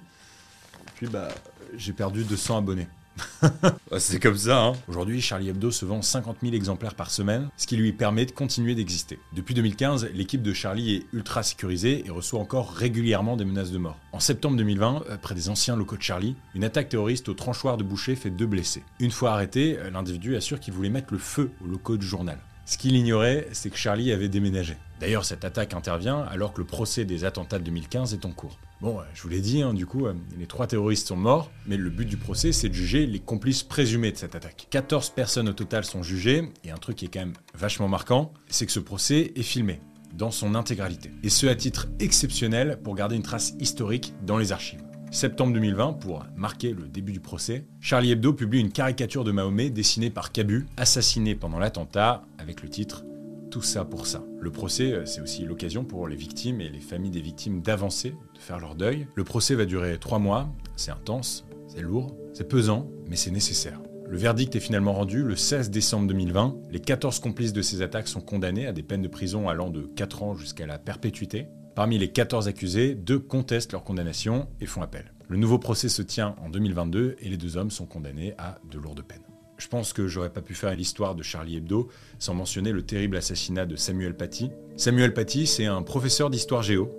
Puis 0.94 1.06
bah, 1.06 1.28
j'ai 1.76 1.92
perdu 1.92 2.24
200 2.24 2.58
abonnés. 2.58 2.88
c'est 3.98 4.20
comme 4.20 4.36
ça. 4.36 4.62
Hein. 4.62 4.72
Aujourd'hui, 4.88 5.20
Charlie 5.20 5.48
Hebdo 5.48 5.70
se 5.70 5.84
vend 5.84 6.02
50 6.02 6.38
000 6.42 6.54
exemplaires 6.54 6.94
par 6.94 7.10
semaine, 7.10 7.48
ce 7.56 7.66
qui 7.66 7.76
lui 7.76 7.92
permet 7.92 8.26
de 8.26 8.32
continuer 8.32 8.74
d'exister. 8.74 9.18
Depuis 9.34 9.54
2015, 9.54 10.10
l'équipe 10.14 10.42
de 10.42 10.52
Charlie 10.52 10.96
est 10.96 11.06
ultra 11.12 11.42
sécurisée 11.42 12.04
et 12.06 12.10
reçoit 12.10 12.40
encore 12.40 12.72
régulièrement 12.72 13.36
des 13.36 13.44
menaces 13.44 13.70
de 13.70 13.78
mort. 13.78 13.98
En 14.12 14.20
septembre 14.20 14.56
2020, 14.56 15.04
euh, 15.10 15.16
près 15.16 15.34
des 15.34 15.48
anciens 15.48 15.76
locaux 15.76 15.96
de 15.96 16.02
Charlie, 16.02 16.36
une 16.54 16.64
attaque 16.64 16.88
terroriste 16.88 17.28
au 17.28 17.34
tranchoir 17.34 17.76
de 17.76 17.84
Boucher 17.84 18.16
fait 18.16 18.30
deux 18.30 18.46
blessés. 18.46 18.82
Une 19.00 19.10
fois 19.10 19.32
arrêté, 19.32 19.78
euh, 19.78 19.90
l'individu 19.90 20.36
assure 20.36 20.60
qu'il 20.60 20.74
voulait 20.74 20.90
mettre 20.90 21.12
le 21.12 21.18
feu 21.18 21.50
aux 21.64 21.68
locaux 21.68 21.96
du 21.96 22.06
journal. 22.06 22.38
Ce 22.68 22.76
qu'il 22.76 22.94
ignorait, 22.96 23.48
c'est 23.52 23.70
que 23.70 23.78
Charlie 23.78 24.12
avait 24.12 24.28
déménagé. 24.28 24.76
D'ailleurs, 25.00 25.24
cette 25.24 25.46
attaque 25.46 25.72
intervient 25.72 26.20
alors 26.30 26.52
que 26.52 26.60
le 26.60 26.66
procès 26.66 27.06
des 27.06 27.24
attentats 27.24 27.58
de 27.58 27.64
2015 27.64 28.12
est 28.12 28.26
en 28.26 28.30
cours. 28.30 28.58
Bon, 28.82 28.98
je 29.14 29.22
vous 29.22 29.30
l'ai 29.30 29.40
dit, 29.40 29.62
hein, 29.62 29.72
du 29.72 29.86
coup, 29.86 30.04
euh, 30.04 30.12
les 30.38 30.46
trois 30.46 30.66
terroristes 30.66 31.08
sont 31.08 31.16
morts, 31.16 31.50
mais 31.66 31.78
le 31.78 31.88
but 31.88 32.04
du 32.04 32.18
procès, 32.18 32.52
c'est 32.52 32.68
de 32.68 32.74
juger 32.74 33.06
les 33.06 33.20
complices 33.20 33.62
présumés 33.62 34.12
de 34.12 34.18
cette 34.18 34.34
attaque. 34.34 34.66
14 34.68 35.08
personnes 35.08 35.48
au 35.48 35.54
total 35.54 35.84
sont 35.84 36.02
jugées, 36.02 36.52
et 36.62 36.70
un 36.70 36.76
truc 36.76 36.96
qui 36.96 37.06
est 37.06 37.08
quand 37.08 37.20
même 37.20 37.32
vachement 37.54 37.88
marquant, 37.88 38.34
c'est 38.48 38.66
que 38.66 38.72
ce 38.72 38.80
procès 38.80 39.32
est 39.34 39.42
filmé, 39.42 39.80
dans 40.12 40.30
son 40.30 40.54
intégralité. 40.54 41.10
Et 41.22 41.30
ce 41.30 41.46
à 41.46 41.54
titre 41.54 41.88
exceptionnel 42.00 42.80
pour 42.84 42.94
garder 42.94 43.16
une 43.16 43.22
trace 43.22 43.54
historique 43.60 44.12
dans 44.26 44.36
les 44.36 44.52
archives. 44.52 44.82
Septembre 45.10 45.54
2020, 45.54 45.94
pour 45.94 46.26
marquer 46.36 46.74
le 46.74 46.86
début 46.86 47.12
du 47.12 47.20
procès, 47.20 47.64
Charlie 47.80 48.12
Hebdo 48.12 48.34
publie 48.34 48.60
une 48.60 48.70
caricature 48.70 49.24
de 49.24 49.32
Mahomet 49.32 49.70
dessinée 49.70 50.10
par 50.10 50.32
Cabu, 50.32 50.66
assassiné 50.76 51.34
pendant 51.34 51.58
l'attentat, 51.58 52.24
avec 52.38 52.62
le 52.62 52.68
titre 52.68 53.04
Tout 53.50 53.62
ça 53.62 53.86
pour 53.86 54.06
ça. 54.06 54.22
Le 54.38 54.50
procès, 54.50 54.92
euh, 54.92 55.06
c'est 55.06 55.22
aussi 55.22 55.44
l'occasion 55.44 55.84
pour 55.84 56.08
les 56.08 56.16
victimes 56.16 56.60
et 56.60 56.68
les 56.68 56.80
familles 56.80 57.10
des 57.10 57.22
victimes 57.22 57.62
d'avancer, 57.62 58.10
de 58.34 58.38
faire 58.38 58.58
leur 58.58 58.74
deuil. 58.74 59.06
Le 59.14 59.24
procès 59.24 59.54
va 59.54 59.64
durer 59.64 59.98
trois 59.98 60.18
mois, 60.18 60.48
c'est 60.76 60.90
intense, 60.90 61.46
c'est 61.66 61.80
lourd, 61.80 62.14
c'est 62.34 62.46
pesant, 62.46 62.90
mais 63.08 63.16
c'est 63.16 63.30
nécessaire. 63.30 63.80
Le 64.06 64.16
verdict 64.18 64.56
est 64.56 64.60
finalement 64.60 64.92
rendu 64.92 65.22
le 65.22 65.36
16 65.36 65.70
décembre 65.70 66.06
2020. 66.08 66.56
Les 66.70 66.80
14 66.80 67.18
complices 67.20 67.52
de 67.52 67.62
ces 67.62 67.82
attaques 67.82 68.08
sont 68.08 68.20
condamnés 68.20 68.66
à 68.66 68.72
des 68.72 68.82
peines 68.82 69.02
de 69.02 69.08
prison 69.08 69.48
allant 69.48 69.70
de 69.70 69.82
4 69.82 70.22
ans 70.22 70.34
jusqu'à 70.34 70.66
la 70.66 70.78
perpétuité. 70.78 71.48
Parmi 71.78 71.96
les 71.96 72.08
14 72.08 72.48
accusés, 72.48 72.96
deux 72.96 73.20
contestent 73.20 73.70
leur 73.70 73.84
condamnation 73.84 74.48
et 74.60 74.66
font 74.66 74.82
appel. 74.82 75.12
Le 75.28 75.36
nouveau 75.36 75.60
procès 75.60 75.88
se 75.88 76.02
tient 76.02 76.34
en 76.44 76.48
2022 76.48 77.14
et 77.20 77.28
les 77.28 77.36
deux 77.36 77.56
hommes 77.56 77.70
sont 77.70 77.86
condamnés 77.86 78.34
à 78.36 78.58
de 78.68 78.80
lourdes 78.80 79.04
peines. 79.04 79.22
Je 79.58 79.68
pense 79.68 79.92
que 79.92 80.08
j'aurais 80.08 80.32
pas 80.32 80.42
pu 80.42 80.54
faire 80.54 80.74
l'histoire 80.74 81.14
de 81.14 81.22
Charlie 81.22 81.56
Hebdo 81.56 81.88
sans 82.18 82.34
mentionner 82.34 82.72
le 82.72 82.82
terrible 82.82 83.16
assassinat 83.16 83.64
de 83.64 83.76
Samuel 83.76 84.16
Paty. 84.16 84.50
Samuel 84.76 85.14
Paty, 85.14 85.46
c'est 85.46 85.66
un 85.66 85.82
professeur 85.82 86.30
d'histoire 86.30 86.64
géo 86.64 86.90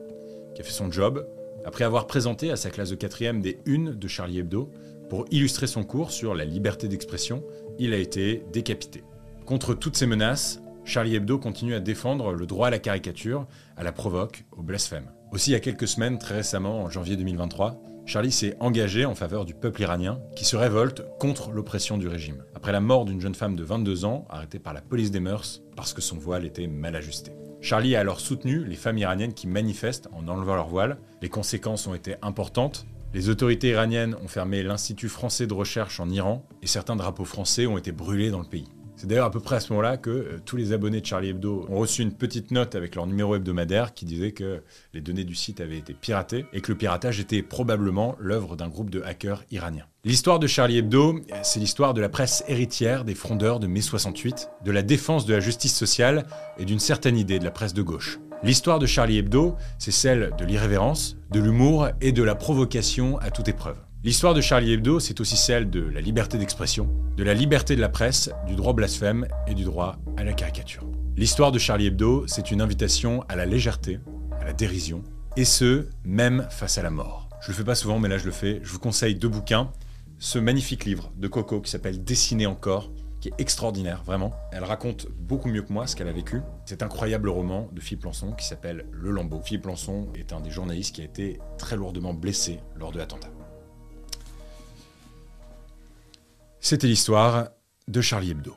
qui 0.56 0.62
a 0.62 0.64
fait 0.64 0.72
son 0.72 0.90
job 0.90 1.28
après 1.66 1.84
avoir 1.84 2.08
présenté 2.08 2.50
à 2.50 2.56
sa 2.56 2.70
classe 2.70 2.92
de 2.92 2.96
quatrième 2.96 3.42
des 3.42 3.60
unes 3.66 3.96
de 3.96 4.08
Charlie 4.08 4.40
Hebdo 4.40 4.72
pour 5.10 5.26
illustrer 5.30 5.68
son 5.68 5.84
cours 5.84 6.12
sur 6.12 6.34
la 6.34 6.46
liberté 6.46 6.88
d'expression. 6.88 7.44
Il 7.80 7.94
a 7.94 7.98
été 7.98 8.46
décapité. 8.54 9.04
Contre 9.46 9.74
toutes 9.74 9.98
ces 9.98 10.06
menaces, 10.06 10.62
Charlie 10.90 11.16
Hebdo 11.16 11.38
continue 11.38 11.76
à 11.76 11.80
défendre 11.80 12.34
le 12.34 12.48
droit 12.48 12.66
à 12.66 12.72
la 12.72 12.80
caricature, 12.80 13.46
à 13.78 13.84
la 13.84 13.92
provoque, 13.92 14.46
au 14.58 14.64
blasphème. 14.64 15.12
Aussi, 15.32 15.52
il 15.52 15.54
y 15.54 15.56
a 15.56 15.60
quelques 15.60 15.88
semaines, 15.88 16.18
très 16.18 16.38
récemment, 16.38 16.82
en 16.82 16.90
janvier 16.90 17.16
2023, 17.16 17.80
Charlie 18.08 18.32
s'est 18.32 18.58
engagé 18.60 19.06
en 19.06 19.14
faveur 19.14 19.46
du 19.46 19.54
peuple 19.54 19.84
iranien 19.84 20.20
qui 20.36 20.46
se 20.46 20.56
révolte 20.56 21.04
contre 21.20 21.52
l'oppression 21.52 22.00
du 22.00 22.08
régime, 22.08 22.44
après 22.56 22.72
la 22.72 22.80
mort 22.80 23.06
d'une 23.06 23.22
jeune 23.22 23.36
femme 23.36 23.56
de 23.56 23.64
22 23.64 24.04
ans 24.06 24.26
arrêtée 24.32 24.58
par 24.58 24.74
la 24.74 24.82
police 24.82 25.12
des 25.12 25.20
mœurs 25.20 25.62
parce 25.76 25.94
que 25.94 26.02
son 26.02 26.18
voile 26.18 26.44
était 26.44 26.66
mal 26.66 26.96
ajusté. 26.96 27.34
Charlie 27.62 27.96
a 27.96 28.00
alors 28.00 28.20
soutenu 28.20 28.66
les 28.66 28.76
femmes 28.76 28.98
iraniennes 28.98 29.36
qui 29.36 29.46
manifestent 29.46 30.10
en 30.12 30.28
enlevant 30.28 30.56
leur 30.56 30.70
voile. 30.70 30.98
Les 31.22 31.30
conséquences 31.30 31.86
ont 31.86 31.94
été 31.94 32.16
importantes. 32.24 32.88
Les 33.14 33.30
autorités 33.30 33.70
iraniennes 33.70 34.16
ont 34.24 34.28
fermé 34.28 34.64
l'Institut 34.64 35.10
français 35.10 35.46
de 35.46 35.54
recherche 35.54 36.00
en 36.00 36.10
Iran 36.10 36.48
et 36.64 36.68
certains 36.68 36.96
drapeaux 36.96 37.26
français 37.26 37.68
ont 37.68 37.78
été 37.78 37.92
brûlés 37.92 38.32
dans 38.32 38.40
le 38.40 38.50
pays. 38.50 38.70
C'est 39.00 39.08
d'ailleurs 39.08 39.28
à 39.28 39.32
peu 39.32 39.40
près 39.40 39.56
à 39.56 39.60
ce 39.62 39.72
moment-là 39.72 39.96
que 39.96 40.10
euh, 40.10 40.42
tous 40.44 40.58
les 40.58 40.74
abonnés 40.74 41.00
de 41.00 41.06
Charlie 41.06 41.30
Hebdo 41.30 41.66
ont 41.70 41.78
reçu 41.78 42.02
une 42.02 42.12
petite 42.12 42.52
note 42.52 42.76
avec 42.76 42.96
leur 42.96 43.08
numéro 43.08 43.34
hebdomadaire 43.34 43.94
qui 43.94 44.04
disait 44.04 44.34
que 44.34 44.62
les 44.94 45.00
données 45.00 45.24
du 45.24 45.36
site 45.36 45.62
avaient 45.62 45.78
été 45.78 45.94
piratées 45.94 46.46
et 46.52 46.60
que 46.60 46.70
le 46.70 46.78
piratage 46.78 47.18
était 47.22 47.42
probablement 47.42 48.18
l'œuvre 48.20 48.58
d'un 48.58 48.68
groupe 48.68 48.90
de 48.90 49.02
hackers 49.02 49.46
iraniens. 49.52 49.86
L'histoire 50.04 50.38
de 50.38 50.48
Charlie 50.48 50.80
Hebdo, 50.80 51.22
c'est 51.44 51.62
l'histoire 51.62 51.94
de 51.94 52.02
la 52.02 52.10
presse 52.10 52.44
héritière 52.50 53.06
des 53.06 53.16
frondeurs 53.16 53.62
de 53.62 53.68
mai 53.68 53.80
68, 53.80 54.50
de 54.66 54.72
la 54.72 54.82
défense 54.82 55.26
de 55.26 55.34
la 55.34 55.40
justice 55.40 55.78
sociale 55.78 56.26
et 56.58 56.66
d'une 56.66 56.80
certaine 56.80 57.18
idée 57.18 57.40
de 57.40 57.46
la 57.46 57.52
presse 57.52 57.74
de 57.74 57.82
gauche. 57.82 58.20
L'histoire 58.44 58.80
de 58.80 58.86
Charlie 58.86 59.18
Hebdo, 59.18 59.56
c'est 59.78 59.92
celle 59.92 60.34
de 60.38 60.44
l'irrévérence, 60.44 61.16
de 61.32 61.40
l'humour 61.40 61.88
et 62.02 62.12
de 62.12 62.24
la 62.24 62.36
provocation 62.36 63.18
à 63.20 63.32
toute 63.32 63.48
épreuve. 63.48 63.78
L'histoire 64.02 64.34
de 64.34 64.40
Charlie 64.40 64.72
Hebdo, 64.72 65.02
c'est 65.02 65.20
aussi 65.20 65.36
celle 65.36 65.70
de 65.70 65.82
la 65.82 66.00
liberté 66.00 66.38
d'expression, 66.38 66.88
de 67.18 67.24
la 67.26 67.34
liberté 67.34 67.76
de 67.76 67.82
la 67.82 67.90
presse, 67.90 68.32
du 68.48 68.56
droit 68.56 68.72
blasphème 68.72 69.28
et 69.46 69.54
du 69.54 69.66
droit 69.66 69.98
à 70.16 70.24
la 70.24 70.32
caricature. 70.32 70.86
L'histoire 71.18 71.52
de 71.52 71.60
Charlie 71.60 71.88
Hebdo, 71.88 72.26
c'est 72.26 72.50
une 72.50 72.62
invitation 72.62 73.26
à 73.28 73.36
la 73.36 73.46
légèreté, 73.46 74.00
à 74.40 74.46
la 74.46 74.54
dérision, 74.54 75.04
et 75.36 75.44
ce, 75.44 75.90
même 76.06 76.48
face 76.50 76.78
à 76.78 76.82
la 76.82 76.92
mort. 76.92 77.28
Je 77.42 77.50
le 77.50 77.58
fais 77.58 77.66
pas 77.66 77.76
souvent, 77.76 78.00
mais 78.00 78.08
là 78.08 78.18
je 78.18 78.24
le 78.24 78.32
fais. 78.32 78.62
Je 78.64 78.72
vous 78.72 78.80
conseille 78.80 79.16
deux 79.16 79.28
bouquins. 79.28 79.70
Ce 80.18 80.40
magnifique 80.40 80.86
livre 80.86 81.12
de 81.18 81.28
Coco 81.28 81.60
qui 81.60 81.70
s'appelle 81.70 82.02
Dessiner 82.02 82.48
encore, 82.48 82.94
qui 83.20 83.28
est 83.28 83.34
extraordinaire, 83.38 84.04
vraiment. 84.06 84.32
Elle 84.54 84.64
raconte 84.64 85.08
beaucoup 85.12 85.50
mieux 85.50 85.62
que 85.62 85.74
moi 85.74 85.88
ce 85.88 85.98
qu'elle 85.98 86.08
a 86.08 86.14
vécu. 86.14 86.40
Cet 86.64 86.84
incroyable 86.84 87.28
roman 87.28 87.68
de 87.74 87.82
Philippe 87.82 88.06
Lançon 88.06 88.32
qui 88.32 88.46
s'appelle 88.46 88.86
Le 88.94 89.12
Lambeau. 89.12 89.42
Philippe 89.42 89.66
Lançon 89.66 90.08
est 90.16 90.32
un 90.32 90.40
des 90.40 90.52
journalistes 90.52 90.96
qui 90.96 91.02
a 91.02 91.06
été 91.06 91.38
très 91.58 91.76
lourdement 91.76 92.14
blessé 92.14 92.62
lors 92.78 92.94
de 92.94 92.98
l'attentat. 92.98 93.28
C'était 96.62 96.88
l'histoire 96.88 97.50
de 97.88 98.02
Charlie 98.02 98.32
Hebdo. 98.32 98.56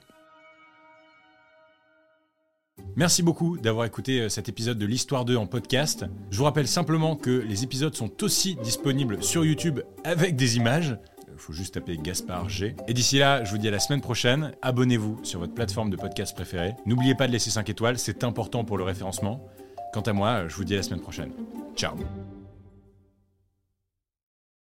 Merci 2.96 3.22
beaucoup 3.22 3.56
d'avoir 3.56 3.86
écouté 3.86 4.20
euh, 4.20 4.28
cet 4.28 4.48
épisode 4.48 4.78
de 4.78 4.86
l'Histoire 4.86 5.24
2 5.24 5.36
en 5.36 5.46
podcast. 5.46 6.04
Je 6.30 6.38
vous 6.38 6.44
rappelle 6.44 6.68
simplement 6.68 7.16
que 7.16 7.30
les 7.30 7.64
épisodes 7.64 7.94
sont 7.94 8.22
aussi 8.22 8.56
disponibles 8.56 9.22
sur 9.22 9.44
YouTube 9.44 9.80
avec 10.04 10.36
des 10.36 10.56
images. 10.56 10.98
Il 11.32 11.38
faut 11.38 11.52
juste 11.54 11.74
taper 11.74 11.96
Gaspard 11.96 12.48
G. 12.50 12.76
Et 12.88 12.92
d'ici 12.92 13.18
là, 13.18 13.44
je 13.44 13.50
vous 13.50 13.58
dis 13.58 13.68
à 13.68 13.70
la 13.70 13.78
semaine 13.78 14.02
prochaine. 14.02 14.52
Abonnez-vous 14.60 15.20
sur 15.22 15.40
votre 15.40 15.54
plateforme 15.54 15.90
de 15.90 15.96
podcast 15.96 16.34
préférée. 16.34 16.74
N'oubliez 16.84 17.14
pas 17.14 17.26
de 17.26 17.32
laisser 17.32 17.50
5 17.50 17.68
étoiles, 17.70 17.98
c'est 17.98 18.24
important 18.24 18.64
pour 18.64 18.76
le 18.76 18.84
référencement. 18.84 19.48
Quant 19.94 20.02
à 20.02 20.12
moi, 20.12 20.48
je 20.48 20.54
vous 20.54 20.64
dis 20.64 20.74
à 20.74 20.78
la 20.78 20.82
semaine 20.82 21.00
prochaine. 21.00 21.32
Ciao 21.74 21.94